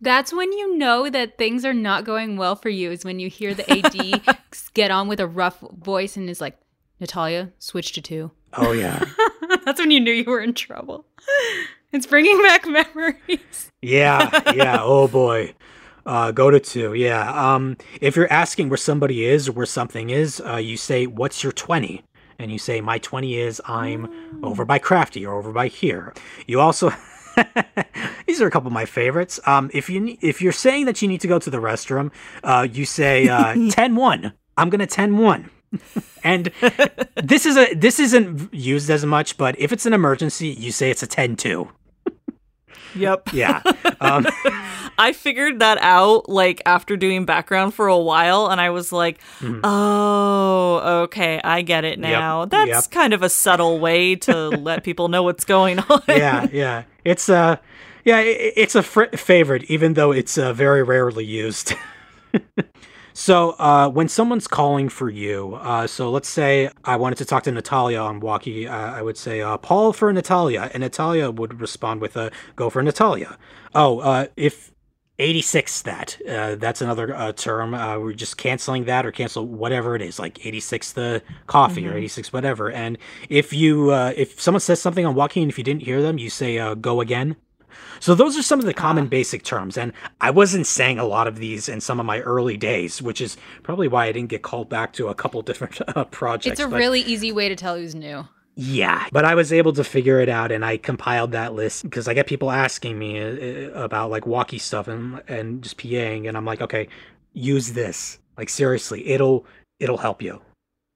[0.00, 2.90] That's when you know that things are not going well for you.
[2.90, 4.38] Is when you hear the AD
[4.74, 6.58] get on with a rough voice and is like,
[7.00, 8.30] "Natalia, switch to two.
[8.54, 9.04] Oh yeah.
[9.64, 11.06] That's when you knew you were in trouble.
[11.92, 13.70] It's bringing back memories.
[13.82, 14.78] yeah, yeah.
[14.82, 15.54] Oh boy.
[16.06, 16.94] Uh, go to two.
[16.94, 17.30] Yeah.
[17.54, 21.42] Um, if you're asking where somebody is or where something is, uh, you say, "What's
[21.42, 22.02] your 20?
[22.38, 24.44] And you say, "My 20 is I'm mm.
[24.44, 26.14] over by Crafty or over by here."
[26.46, 26.90] You also
[28.26, 29.40] These are a couple of my favorites.
[29.46, 32.10] Um, if you if you're saying that you need to go to the restroom,
[32.44, 34.32] uh, you say uh, 10-1.
[34.56, 35.50] I'm gonna 10-1.
[36.24, 36.50] and
[37.22, 40.90] this is a this isn't used as much, but if it's an emergency, you say
[40.90, 41.68] it's a 10-2.
[42.98, 43.28] Yep.
[43.32, 43.62] Yeah.
[44.00, 44.26] Um,
[44.98, 49.20] I figured that out like after doing background for a while, and I was like,
[49.38, 49.60] mm.
[49.62, 52.50] "Oh, okay, I get it now." Yep.
[52.50, 52.90] That's yep.
[52.90, 56.02] kind of a subtle way to let people know what's going on.
[56.08, 56.82] Yeah, yeah.
[57.04, 57.56] it's uh
[58.04, 61.74] yeah, it, it's a fr- favorite, even though it's uh, very rarely used.
[63.18, 67.42] So uh, when someone's calling for you, uh, so let's say I wanted to talk
[67.42, 71.60] to Natalia on Walkie, uh, I would say uh, Paul for Natalia, and Natalia would
[71.60, 73.36] respond with a go for Natalia.
[73.74, 74.72] Oh, uh, if
[75.18, 79.96] 86 that uh, that's another uh, term uh, we're just canceling that or cancel whatever
[79.96, 81.94] it is like 86 the coffee mm-hmm.
[81.94, 85.58] or 86 whatever and if you uh, if someone says something on walking and if
[85.58, 87.34] you didn't hear them you say uh, go again
[88.00, 91.26] so those are some of the common basic terms and i wasn't saying a lot
[91.26, 94.42] of these in some of my early days which is probably why i didn't get
[94.42, 96.76] called back to a couple different uh, projects it's a but...
[96.76, 98.26] really easy way to tell who's new
[98.60, 102.08] yeah, but I was able to figure it out and I compiled that list because
[102.08, 106.26] I get people asking me uh, uh, about like walkie stuff and and just PAing
[106.26, 106.88] and I'm like, okay,
[107.32, 108.18] use this.
[108.36, 109.46] Like seriously, it'll
[109.78, 110.42] it'll help you.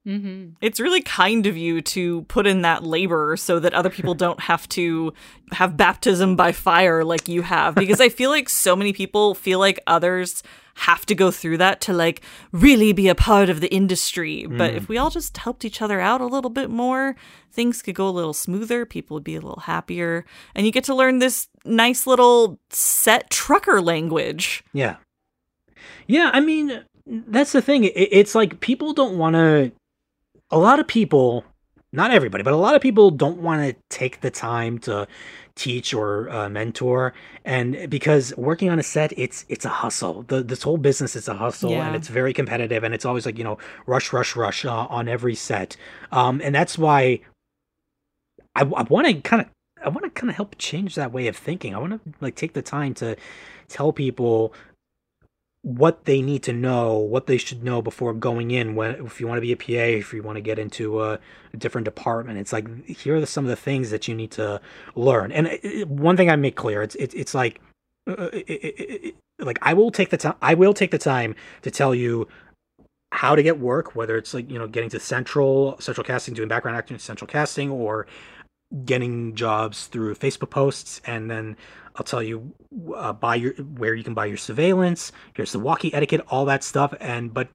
[0.07, 0.55] Mm-hmm.
[0.61, 4.41] It's really kind of you to put in that labor so that other people don't
[4.41, 5.13] have to
[5.53, 7.75] have baptism by fire like you have.
[7.77, 10.43] Because I feel like so many people feel like others
[10.75, 14.47] have to go through that to like really be a part of the industry.
[14.49, 14.59] Mm.
[14.59, 17.15] But if we all just helped each other out a little bit more,
[17.53, 18.87] things could go a little smoother.
[18.87, 20.25] People would be a little happier.
[20.55, 24.65] And you get to learn this nice little set trucker language.
[24.73, 24.97] Yeah.
[26.07, 26.31] Yeah.
[26.33, 27.91] I mean, that's the thing.
[27.95, 29.73] It's like people don't want to,
[30.53, 31.45] a lot of people,
[31.93, 35.09] not everybody, but a lot of people don't want to take the time to
[35.55, 37.15] teach or uh, mentor.
[37.45, 40.23] And because working on a set it's it's a hustle.
[40.25, 41.87] The this whole business is a hustle yeah.
[41.87, 45.09] and it's very competitive and it's always like you know rush rush rush uh, on
[45.09, 45.77] every set.
[46.13, 47.21] Um and that's why
[48.55, 49.49] i, I want to kind of
[49.85, 51.75] i want to kind of help change that way of thinking.
[51.75, 53.17] I want to like take the time to
[53.69, 54.55] tell people
[55.63, 58.75] what they need to know, what they should know before going in.
[58.75, 61.19] When if you want to be a PA, if you want to get into a,
[61.53, 64.61] a different department, it's like here are some of the things that you need to
[64.97, 65.31] learn.
[65.31, 67.61] And it, one thing I make clear, it's it, it's like
[68.09, 70.35] uh, uh it, like I will take the time.
[70.43, 72.27] I will take the time to tell you
[73.13, 76.49] how to get work, whether it's like you know getting to central central casting, doing
[76.49, 78.07] background acting, central casting, or
[78.85, 81.57] getting jobs through Facebook posts, and then
[81.97, 82.55] I'll tell you
[82.97, 85.13] uh, buy your where you can buy your surveillance.
[85.35, 86.95] Here's the walkie etiquette, all that stuff.
[87.01, 87.49] And but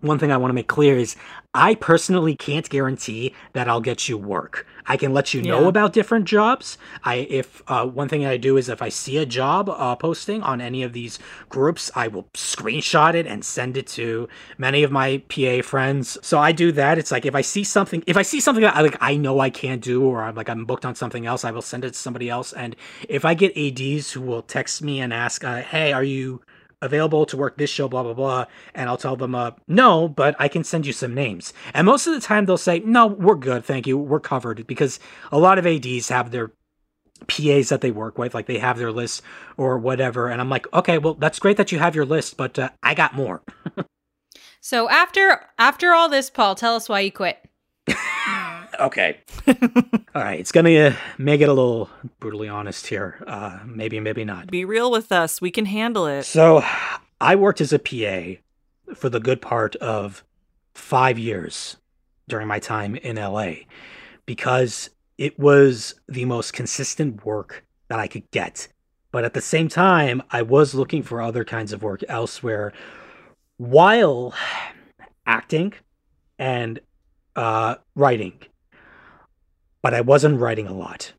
[0.00, 1.16] one thing I want to make clear is
[1.54, 4.64] I personally can't guarantee that I'll get you work.
[4.86, 5.68] I can let you know yeah.
[5.68, 6.78] about different jobs.
[7.04, 10.42] I if uh, one thing I do is if I see a job uh, posting
[10.42, 14.92] on any of these groups, I will screenshot it and send it to many of
[14.92, 16.16] my PA friends.
[16.22, 16.96] So I do that.
[16.96, 19.40] It's like if I see something, if I see something that I like, I know
[19.40, 21.94] I can't do, or I'm like I'm booked on something else, I will send it
[21.94, 22.52] to somebody else.
[22.52, 22.76] And
[23.08, 26.40] if I get ADs who will text me and ask, uh, "Hey, are you?"
[26.80, 28.44] Available to work this show, blah, blah, blah.
[28.74, 31.52] And I'll tell them, uh, no, but I can send you some names.
[31.74, 33.64] And most of the time they'll say, no, we're good.
[33.64, 33.98] Thank you.
[33.98, 35.00] We're covered because
[35.32, 36.52] a lot of ADs have their
[37.26, 39.22] PAs that they work with, like they have their list
[39.56, 40.28] or whatever.
[40.28, 42.94] And I'm like, okay, well, that's great that you have your list, but uh, I
[42.94, 43.42] got more.
[44.60, 47.38] so after after all this, Paul, tell us why you quit.
[48.78, 49.18] okay.
[49.48, 50.40] All right.
[50.40, 53.22] It's going to uh, make it a little brutally honest here.
[53.26, 54.50] Uh, maybe, maybe not.
[54.50, 55.40] Be real with us.
[55.40, 56.24] We can handle it.
[56.24, 56.64] So
[57.20, 58.40] I worked as a PA
[58.94, 60.24] for the good part of
[60.74, 61.76] five years
[62.28, 63.52] during my time in LA
[64.26, 68.68] because it was the most consistent work that I could get.
[69.10, 72.72] But at the same time, I was looking for other kinds of work elsewhere
[73.56, 74.34] while
[75.26, 75.74] acting
[76.38, 76.80] and
[77.34, 78.34] uh, writing
[79.82, 81.12] but I wasn't writing a lot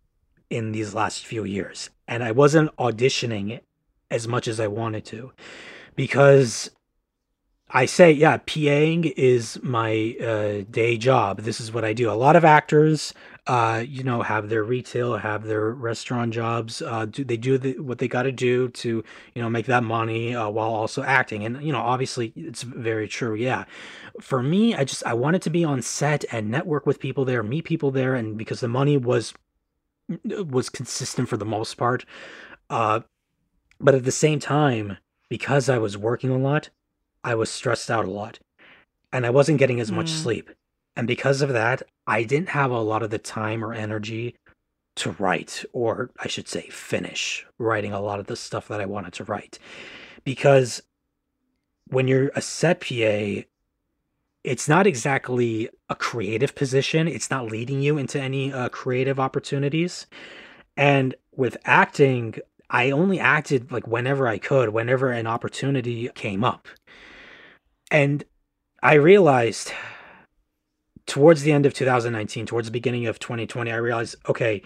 [0.49, 1.89] in these last few years.
[2.07, 3.61] And I wasn't auditioning
[4.09, 5.31] as much as I wanted to
[5.95, 6.71] because
[7.69, 11.41] I say, yeah, PAing is my uh, day job.
[11.41, 12.09] This is what I do.
[12.09, 13.13] A lot of actors,
[13.49, 16.83] uh, you know, have their retail, have their restaurant jobs.
[16.83, 19.83] Uh, do they do the, what they got to do to, you know, make that
[19.83, 21.43] money uh, while also acting?
[21.43, 23.33] And you know, obviously, it's very true.
[23.33, 23.65] Yeah,
[24.21, 27.41] for me, I just I wanted to be on set and network with people there,
[27.41, 29.33] meet people there, and because the money was
[30.23, 32.05] was consistent for the most part,
[32.69, 32.99] uh,
[33.79, 36.69] but at the same time, because I was working a lot,
[37.23, 38.37] I was stressed out a lot,
[39.11, 40.21] and I wasn't getting as much mm.
[40.21, 40.51] sleep,
[40.99, 44.35] and because of that, I didn't have a lot of the time or energy
[44.97, 48.85] to write, or I should say, finish writing a lot of the stuff that I
[48.85, 49.59] wanted to write,
[50.25, 50.81] because
[51.87, 53.43] when you're a set PA
[54.43, 57.07] it's not exactly a creative position.
[57.07, 60.07] It's not leading you into any uh, creative opportunities.
[60.77, 62.35] And with acting,
[62.69, 66.67] I only acted like whenever I could, whenever an opportunity came up.
[67.91, 68.23] And
[68.81, 69.73] I realized
[71.09, 74.61] towards the end of 2019, towards the beginning of 2020, I realized, okay,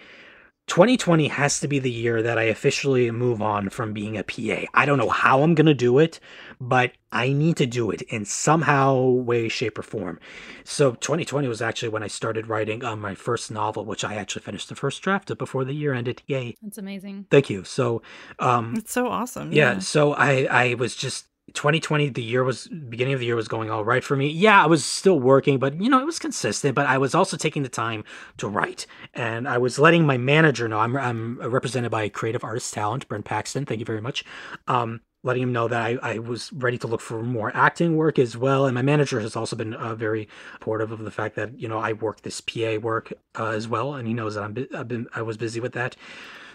[0.67, 4.65] 2020 has to be the year that I officially move on from being a PA.
[4.73, 6.21] I don't know how I'm going to do it,
[6.61, 10.19] but I need to do it in somehow, way, shape, or form.
[10.63, 14.43] So 2020 was actually when I started writing uh, my first novel, which I actually
[14.43, 16.21] finished the first draft of before the year ended.
[16.27, 16.55] Yay.
[16.61, 17.25] That's amazing.
[17.29, 17.65] Thank you.
[17.65, 18.01] So,
[18.39, 19.51] um, It's so awesome.
[19.51, 23.49] yeah, so I, I was just 2020 the year was beginning of the year was
[23.49, 24.29] going all right for me.
[24.29, 27.35] Yeah i was still working but you know it was consistent but i was also
[27.37, 28.03] taking the time
[28.37, 28.85] to write.
[29.13, 33.25] And i was letting my manager know i'm, I'm represented by creative artist talent brent
[33.25, 34.23] paxton thank you very much
[34.67, 38.19] um, letting him know that I, I was ready to look for more acting work
[38.19, 38.65] as well.
[38.65, 41.79] And my manager has also been uh, very supportive of the fact that you know
[41.79, 45.07] i work this pa work uh, as well and he knows that I'm i've been
[45.15, 45.95] i was busy with that.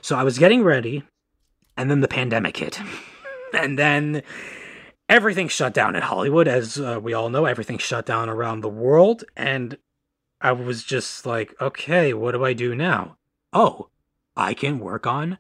[0.00, 1.02] So i was getting ready
[1.76, 2.80] and then the pandemic hit.
[3.54, 4.22] And then
[5.08, 7.44] everything shut down in Hollywood, as uh, we all know.
[7.44, 9.78] Everything shut down around the world, and
[10.40, 13.16] I was just like, okay, what do I do now?
[13.52, 13.88] Oh,
[14.36, 15.38] I can work on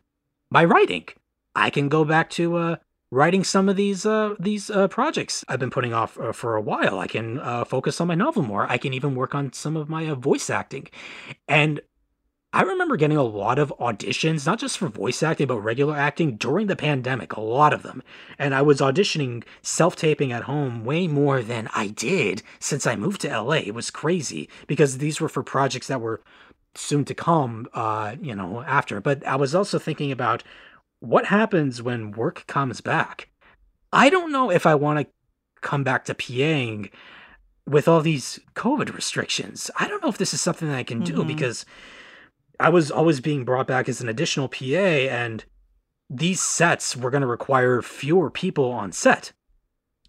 [0.50, 1.06] my writing.
[1.54, 2.76] I can go back to uh,
[3.10, 6.60] writing some of these uh, these uh, projects I've been putting off uh, for a
[6.60, 6.98] while.
[6.98, 8.70] I can uh, focus on my novel more.
[8.70, 10.88] I can even work on some of my voice acting,
[11.46, 11.80] and
[12.52, 16.36] I remember getting a lot of auditions, not just for voice acting, but regular acting
[16.36, 18.02] during the pandemic, a lot of them.
[18.38, 22.96] And I was auditioning self taping at home way more than I did since I
[22.96, 23.56] moved to LA.
[23.56, 26.22] It was crazy because these were for projects that were
[26.74, 29.00] soon to come, uh, you know, after.
[29.00, 30.42] But I was also thinking about
[31.00, 33.28] what happens when work comes back.
[33.92, 35.06] I don't know if I want to
[35.60, 36.90] come back to PAing
[37.66, 39.70] with all these COVID restrictions.
[39.78, 41.26] I don't know if this is something that I can do Mhm.
[41.26, 41.66] because
[42.60, 45.44] I was always being brought back as an additional PA, and
[46.10, 49.32] these sets were going to require fewer people on set,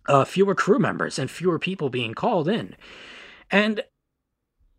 [0.07, 2.75] uh, fewer crew members, and fewer people being called in.
[3.51, 3.83] And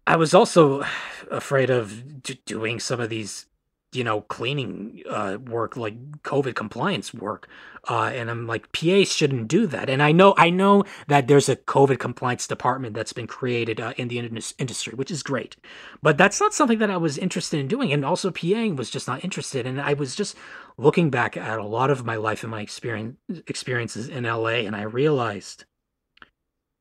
[0.06, 0.84] I was also
[1.30, 3.46] afraid of d- doing some of these,
[3.92, 7.48] you know, cleaning uh, work, like COVID compliance work.
[7.88, 9.90] Uh, and I'm like, pa shouldn't do that.
[9.90, 13.94] And I know, I know that there's a COVID compliance department that's been created uh,
[13.96, 15.56] in the industry, which is great.
[16.02, 17.92] But that's not something that I was interested in doing.
[17.92, 19.66] And also, PAing was just not interested.
[19.66, 20.36] And I was just
[20.76, 23.16] looking back at a lot of my life and my experience
[23.46, 25.64] experiences in LA, and I realized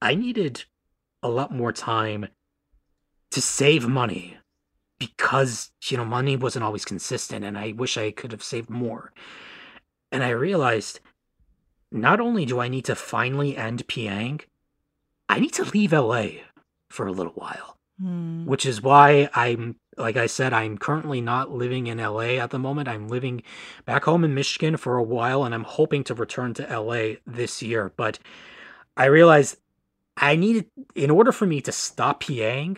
[0.01, 0.64] I needed
[1.22, 2.28] a lot more time
[3.32, 4.38] to save money
[5.00, 9.12] because you know money wasn't always consistent and i wish i could have saved more.
[10.12, 11.00] And i realized
[11.91, 14.41] not only do i need to finally end PAing
[15.28, 16.26] i need to leave la
[16.89, 18.45] for a little while Hmm.
[18.45, 22.58] which is why i'm like i said i'm currently not living in la at the
[22.60, 22.88] moment.
[22.88, 23.41] I'm living
[23.86, 27.62] back home in michigan for a while and i'm hoping to return to la this
[27.62, 27.91] year.
[27.97, 28.18] But
[28.95, 29.58] i realized
[30.16, 32.78] i needed in order for me to stop PAing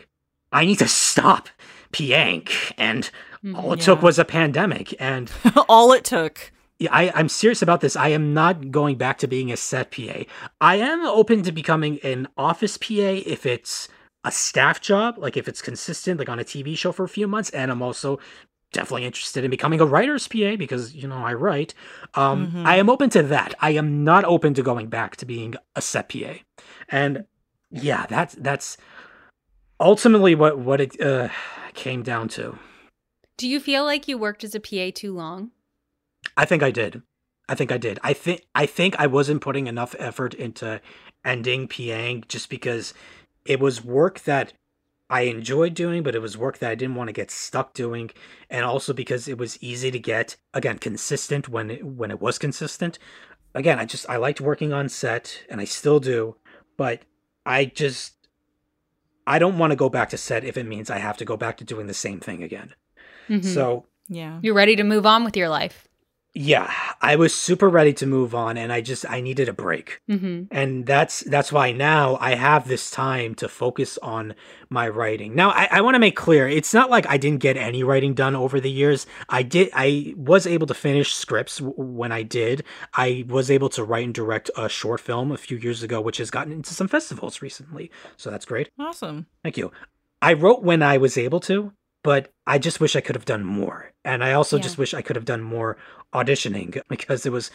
[0.50, 1.48] i need to stop
[1.92, 3.10] PAing and
[3.54, 5.30] all it took was a pandemic and
[5.68, 6.52] All it took.
[6.78, 7.96] yeah, I, I'm serious about this.
[7.96, 10.22] I am not going back to being a set PA.
[10.60, 13.88] I am open to becoming an office PA if it's
[14.24, 17.26] a staff job, like if it's consistent, like on a TV show for a few
[17.26, 17.50] months.
[17.50, 18.20] And I'm also
[18.72, 21.74] definitely interested in becoming a writer's PA because, you know, I write.
[22.14, 22.64] Um, Mhm.
[22.64, 23.54] I am open to that.
[23.60, 26.34] I am not open to going back to being a set PA.
[26.88, 27.24] And
[27.72, 28.76] yeah, that's, that's
[29.80, 31.28] ultimately what, what it uh,
[31.74, 32.58] came down to.
[33.36, 35.50] Do you feel like you worked as a PA too long?
[36.36, 37.02] I think I did.
[37.48, 37.98] I think I did.
[38.02, 40.80] I think I think I wasn't putting enough effort into
[41.24, 42.94] ending PAing just because
[43.44, 44.52] it was work that
[45.10, 48.10] I enjoyed doing, but it was work that I didn't want to get stuck doing,
[48.48, 52.38] and also because it was easy to get again consistent when it, when it was
[52.38, 52.98] consistent.
[53.54, 56.36] Again, I just I liked working on set, and I still do,
[56.78, 57.02] but
[57.44, 58.14] I just
[59.26, 61.36] I don't want to go back to set if it means I have to go
[61.36, 62.74] back to doing the same thing again.
[63.28, 63.44] Mhm.
[63.44, 64.38] So Yeah.
[64.42, 65.86] you're ready to move on with your life.
[66.34, 66.72] Yeah,
[67.02, 70.00] I was super ready to move on and I just I needed a break.
[70.08, 74.34] hmm And that's that's why now I have this time to focus on
[74.70, 75.34] my writing.
[75.34, 78.14] Now I, I want to make clear it's not like I didn't get any writing
[78.14, 79.06] done over the years.
[79.28, 82.64] I did I was able to finish scripts w- when I did.
[82.94, 86.16] I was able to write and direct a short film a few years ago, which
[86.16, 87.90] has gotten into some festivals recently.
[88.16, 88.70] So that's great.
[88.78, 89.26] Awesome.
[89.42, 89.70] Thank you.
[90.22, 91.72] I wrote when I was able to,
[92.02, 93.92] but I just wish I could have done more.
[94.04, 94.62] And I also Yeah.
[94.62, 95.76] just wish I could have done more
[96.12, 97.50] auditioning because it was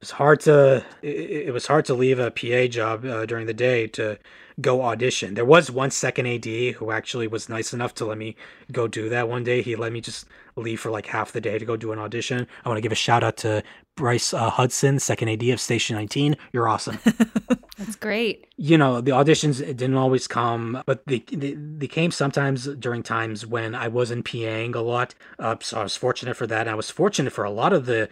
[0.00, 3.54] was hard to it, it was hard to leave a PA job uh, during the
[3.54, 4.18] day to
[4.60, 5.34] go audition.
[5.34, 8.36] There was one second AD who actually was nice enough to let me
[8.72, 9.60] go do that one day.
[9.60, 10.26] He let me just
[10.56, 12.46] leave for like half the day to go do an audition.
[12.64, 13.62] I want to give a shout out to
[13.96, 16.36] Bryce uh, Hudson, second AD of Station 19.
[16.52, 16.98] You're awesome.
[17.78, 18.46] That's great.
[18.56, 23.44] You know, the auditions didn't always come, but they, they, they came sometimes during times
[23.46, 25.14] when I wasn't PAing a lot.
[25.38, 26.62] Uh, so I was fortunate for that.
[26.62, 28.08] And I was fortunate for a lot of the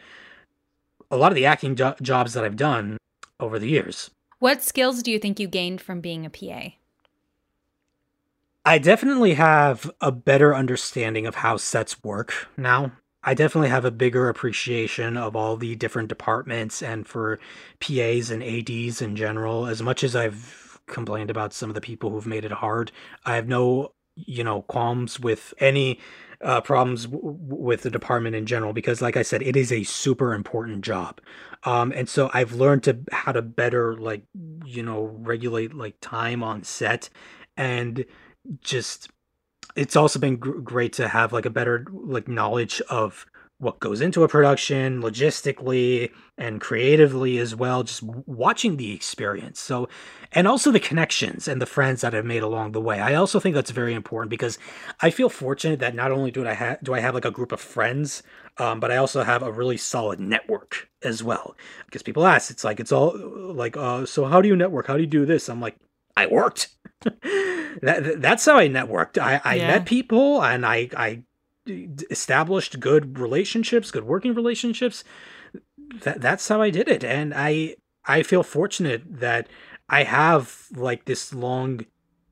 [1.15, 2.99] a lot of the acting jo- jobs that I've done
[3.39, 4.11] over the years.
[4.39, 6.71] What skills do you think you gained from being a PA?
[8.67, 12.93] I definitely have a better understanding of how sets work now.
[13.23, 17.39] I definitely have a bigger appreciation of all the different departments and for
[17.81, 19.67] PAs and ADs in general.
[19.67, 22.93] As much as I've complained about some of the people who've made it hard,
[23.25, 25.99] I have no, you know, qualms with any
[26.43, 29.85] uh, problems w- with the department in general because, like I said, it is a
[29.85, 31.21] super important job.
[31.65, 34.23] Um, and so I've learned to how to better like
[34.65, 37.09] you know regulate like time on set
[37.57, 38.05] and
[38.61, 39.11] just
[39.77, 43.27] it's also been gr- great to have like a better like knowledge of
[43.59, 49.89] what goes into a production logistically and creatively as well just watching the experience so
[50.35, 53.01] and also the connections and the friends that i've made along the way.
[53.01, 54.59] I also think that's very important because
[55.01, 57.53] i feel fortunate that not only do i have do i have like a group
[57.53, 58.23] of friends
[58.59, 61.57] um, but i also have a really solid network as well.
[61.87, 63.17] Because people ask it's like it's all
[63.55, 64.87] like uh, so how do you network?
[64.87, 65.49] How do you do this?
[65.49, 65.77] I'm like
[66.17, 66.69] i worked.
[67.83, 69.19] That, that's how i networked.
[69.19, 69.67] I, I yeah.
[69.67, 71.25] met people and i i
[72.11, 75.05] established good relationships, good working relationships.
[76.03, 77.77] That that's how I did it, and I
[78.07, 79.49] I feel fortunate that
[79.89, 81.85] I have like this long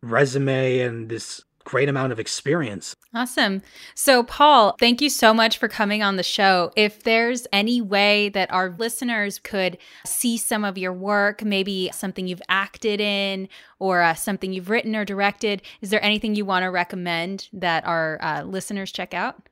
[0.03, 2.97] resume and this great amount of experience.
[3.15, 3.63] Awesome.
[3.95, 6.73] So, Paul, thank you so much for coming on the show.
[6.77, 12.27] If there's any way that our listeners could see some of your work, maybe something
[12.27, 13.49] you've acted in
[13.79, 17.87] or uh, something you've written or directed, is there anything you want to recommend that
[17.87, 19.49] our uh, listeners check out?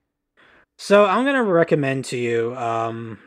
[0.78, 3.18] So, I'm going to recommend to you um,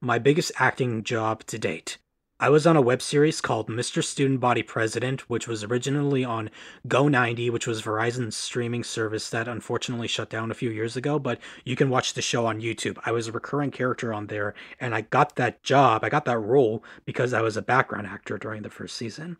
[0.00, 1.98] my biggest acting job to date.
[2.42, 4.02] I was on a web series called Mr.
[4.02, 6.48] Student Body President, which was originally on
[6.88, 11.38] Go90, which was Verizon's streaming service that unfortunately shut down a few years ago, but
[11.66, 12.96] you can watch the show on YouTube.
[13.04, 16.38] I was a recurring character on there, and I got that job, I got that
[16.38, 19.36] role because I was a background actor during the first season.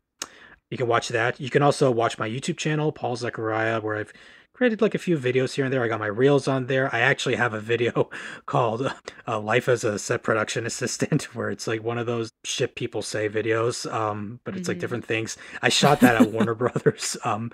[0.68, 1.40] You can watch that.
[1.40, 4.12] You can also watch my YouTube channel, Paul Zachariah, where I've
[4.60, 5.82] created like a few videos here and there.
[5.82, 6.94] I got my reels on there.
[6.94, 8.10] I actually have a video
[8.44, 8.92] called
[9.26, 13.00] uh, "Life as a Set Production Assistant," where it's like one of those shit people
[13.00, 14.72] say videos, um, but it's mm-hmm.
[14.72, 15.38] like different things.
[15.62, 17.52] I shot that at Warner Brothers um,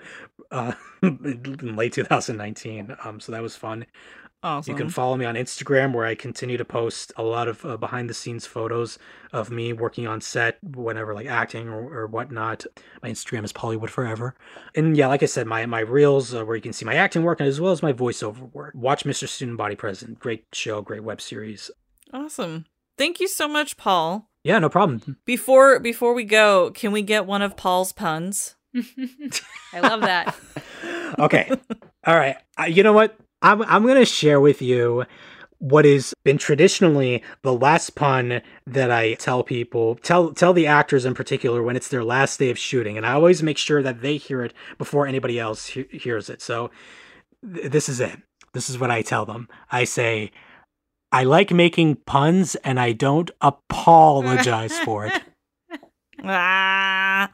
[0.51, 3.85] uh, in late 2019, um, so that was fun.
[4.43, 4.71] Awesome.
[4.71, 7.75] You can follow me on Instagram where I continue to post a lot of uh,
[7.75, 8.99] behind the scenes photos
[9.33, 12.65] of me working on set, whenever like acting or, or whatnot.
[13.01, 14.35] My Instagram is Pollywood Forever.
[14.75, 17.23] And yeah, like I said, my, my reels uh, where you can see my acting
[17.23, 18.73] work as well as my voiceover work.
[18.75, 19.27] Watch Mr.
[19.27, 20.19] Student Body President.
[20.19, 21.71] Great show, great web series.
[22.13, 22.65] Awesome.
[22.97, 24.29] Thank you so much, Paul.
[24.43, 25.17] Yeah, no problem.
[25.25, 28.55] Before before we go, can we get one of Paul's puns?
[29.73, 30.35] I love that.
[31.19, 31.51] okay.
[32.05, 32.37] All right.
[32.57, 33.17] Uh, you know what?
[33.41, 35.05] I'm I'm gonna share with you
[35.59, 41.05] what has been traditionally the last pun that I tell people, tell tell the actors
[41.05, 44.01] in particular when it's their last day of shooting, and I always make sure that
[44.01, 46.41] they hear it before anybody else he- hears it.
[46.41, 46.69] So
[47.53, 48.17] th- this is it.
[48.53, 49.47] This is what I tell them.
[49.71, 50.31] I say,
[51.11, 55.21] I like making puns, and I don't apologize for it.
[56.23, 57.29] ah,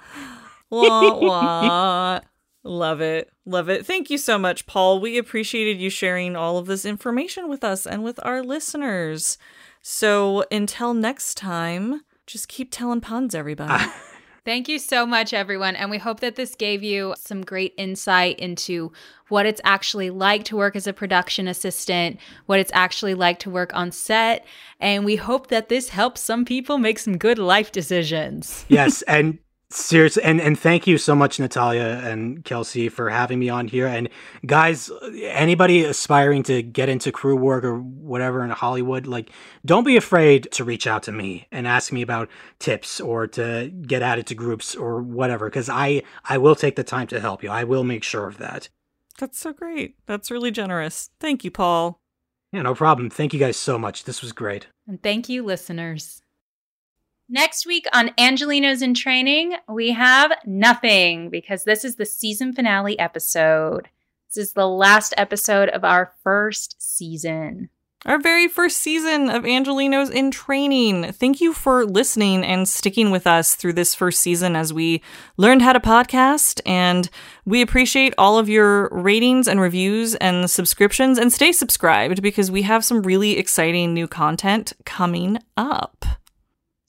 [0.69, 2.19] wah, wah.
[2.63, 3.31] Love it.
[3.45, 3.85] Love it.
[3.85, 4.99] Thank you so much, Paul.
[4.99, 9.37] We appreciated you sharing all of this information with us and with our listeners.
[9.81, 13.83] So until next time, just keep telling puns, everybody.
[14.45, 15.77] Thank you so much, everyone.
[15.77, 18.91] And we hope that this gave you some great insight into
[19.29, 23.49] what it's actually like to work as a production assistant, what it's actually like to
[23.49, 24.45] work on set.
[24.81, 28.65] And we hope that this helps some people make some good life decisions.
[28.67, 29.01] Yes.
[29.03, 29.39] And
[29.75, 33.87] Seriously, and and thank you so much, Natalia and Kelsey, for having me on here.
[33.87, 34.07] And
[34.45, 34.91] guys,
[35.23, 39.31] anybody aspiring to get into crew work or whatever in Hollywood, like,
[39.65, 43.71] don't be afraid to reach out to me and ask me about tips or to
[43.87, 47.41] get added to groups or whatever, because I I will take the time to help
[47.41, 47.49] you.
[47.49, 48.69] I will make sure of that.
[49.17, 49.95] That's so great.
[50.05, 51.09] That's really generous.
[51.19, 51.99] Thank you, Paul.
[52.51, 53.09] Yeah, no problem.
[53.09, 54.03] Thank you guys so much.
[54.03, 54.67] This was great.
[54.87, 56.22] And thank you, listeners.
[57.33, 62.97] Next week on Angelenos in Training, we have nothing because this is the season finale
[62.99, 63.89] episode.
[64.29, 67.69] This is the last episode of our first season.
[68.05, 71.11] our very first season of Angelenos in Training.
[71.11, 75.01] Thank you for listening and sticking with us through this first season as we
[75.35, 76.61] learned how to podcast.
[76.67, 77.09] And
[77.45, 81.17] we appreciate all of your ratings and reviews and subscriptions.
[81.17, 86.05] And stay subscribed because we have some really exciting new content coming up.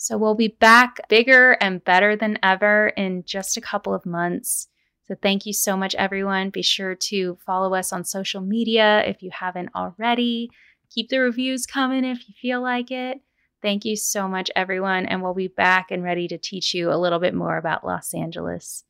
[0.05, 4.68] So we'll be back bigger and better than ever in just a couple of months.
[5.05, 6.50] So thank you so much, everyone.
[6.50, 10.50] Be sure to follow us on social media if you haven't already.
[10.90, 13.22] Keep the reviews coming if you feel like it.
[13.62, 15.07] Thank you so much, everyone.
[15.07, 18.12] And we'll be back and ready to teach you a little bit more about Los
[18.12, 18.84] Angeles.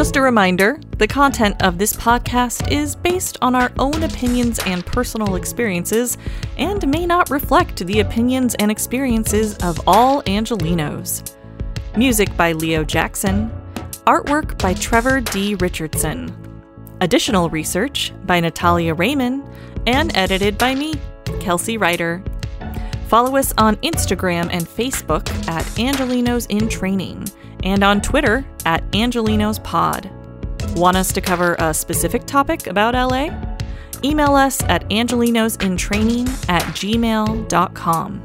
[0.00, 4.84] Just a reminder the content of this podcast is based on our own opinions and
[4.86, 6.16] personal experiences
[6.56, 11.36] and may not reflect the opinions and experiences of all Angelenos.
[11.98, 13.52] Music by Leo Jackson,
[14.06, 15.56] Artwork by Trevor D.
[15.56, 16.34] Richardson.
[17.02, 19.46] Additional research by Natalia Raymond
[19.86, 20.94] and edited by me,
[21.40, 22.24] Kelsey Ryder.
[23.08, 27.28] Follow us on Instagram and Facebook at Angelenos in Training
[27.64, 30.10] and on Twitter at Angelenos Pod.
[30.76, 33.30] Want us to cover a specific topic about LA?
[34.02, 38.22] Email us at angelinosintraining at gmail.com.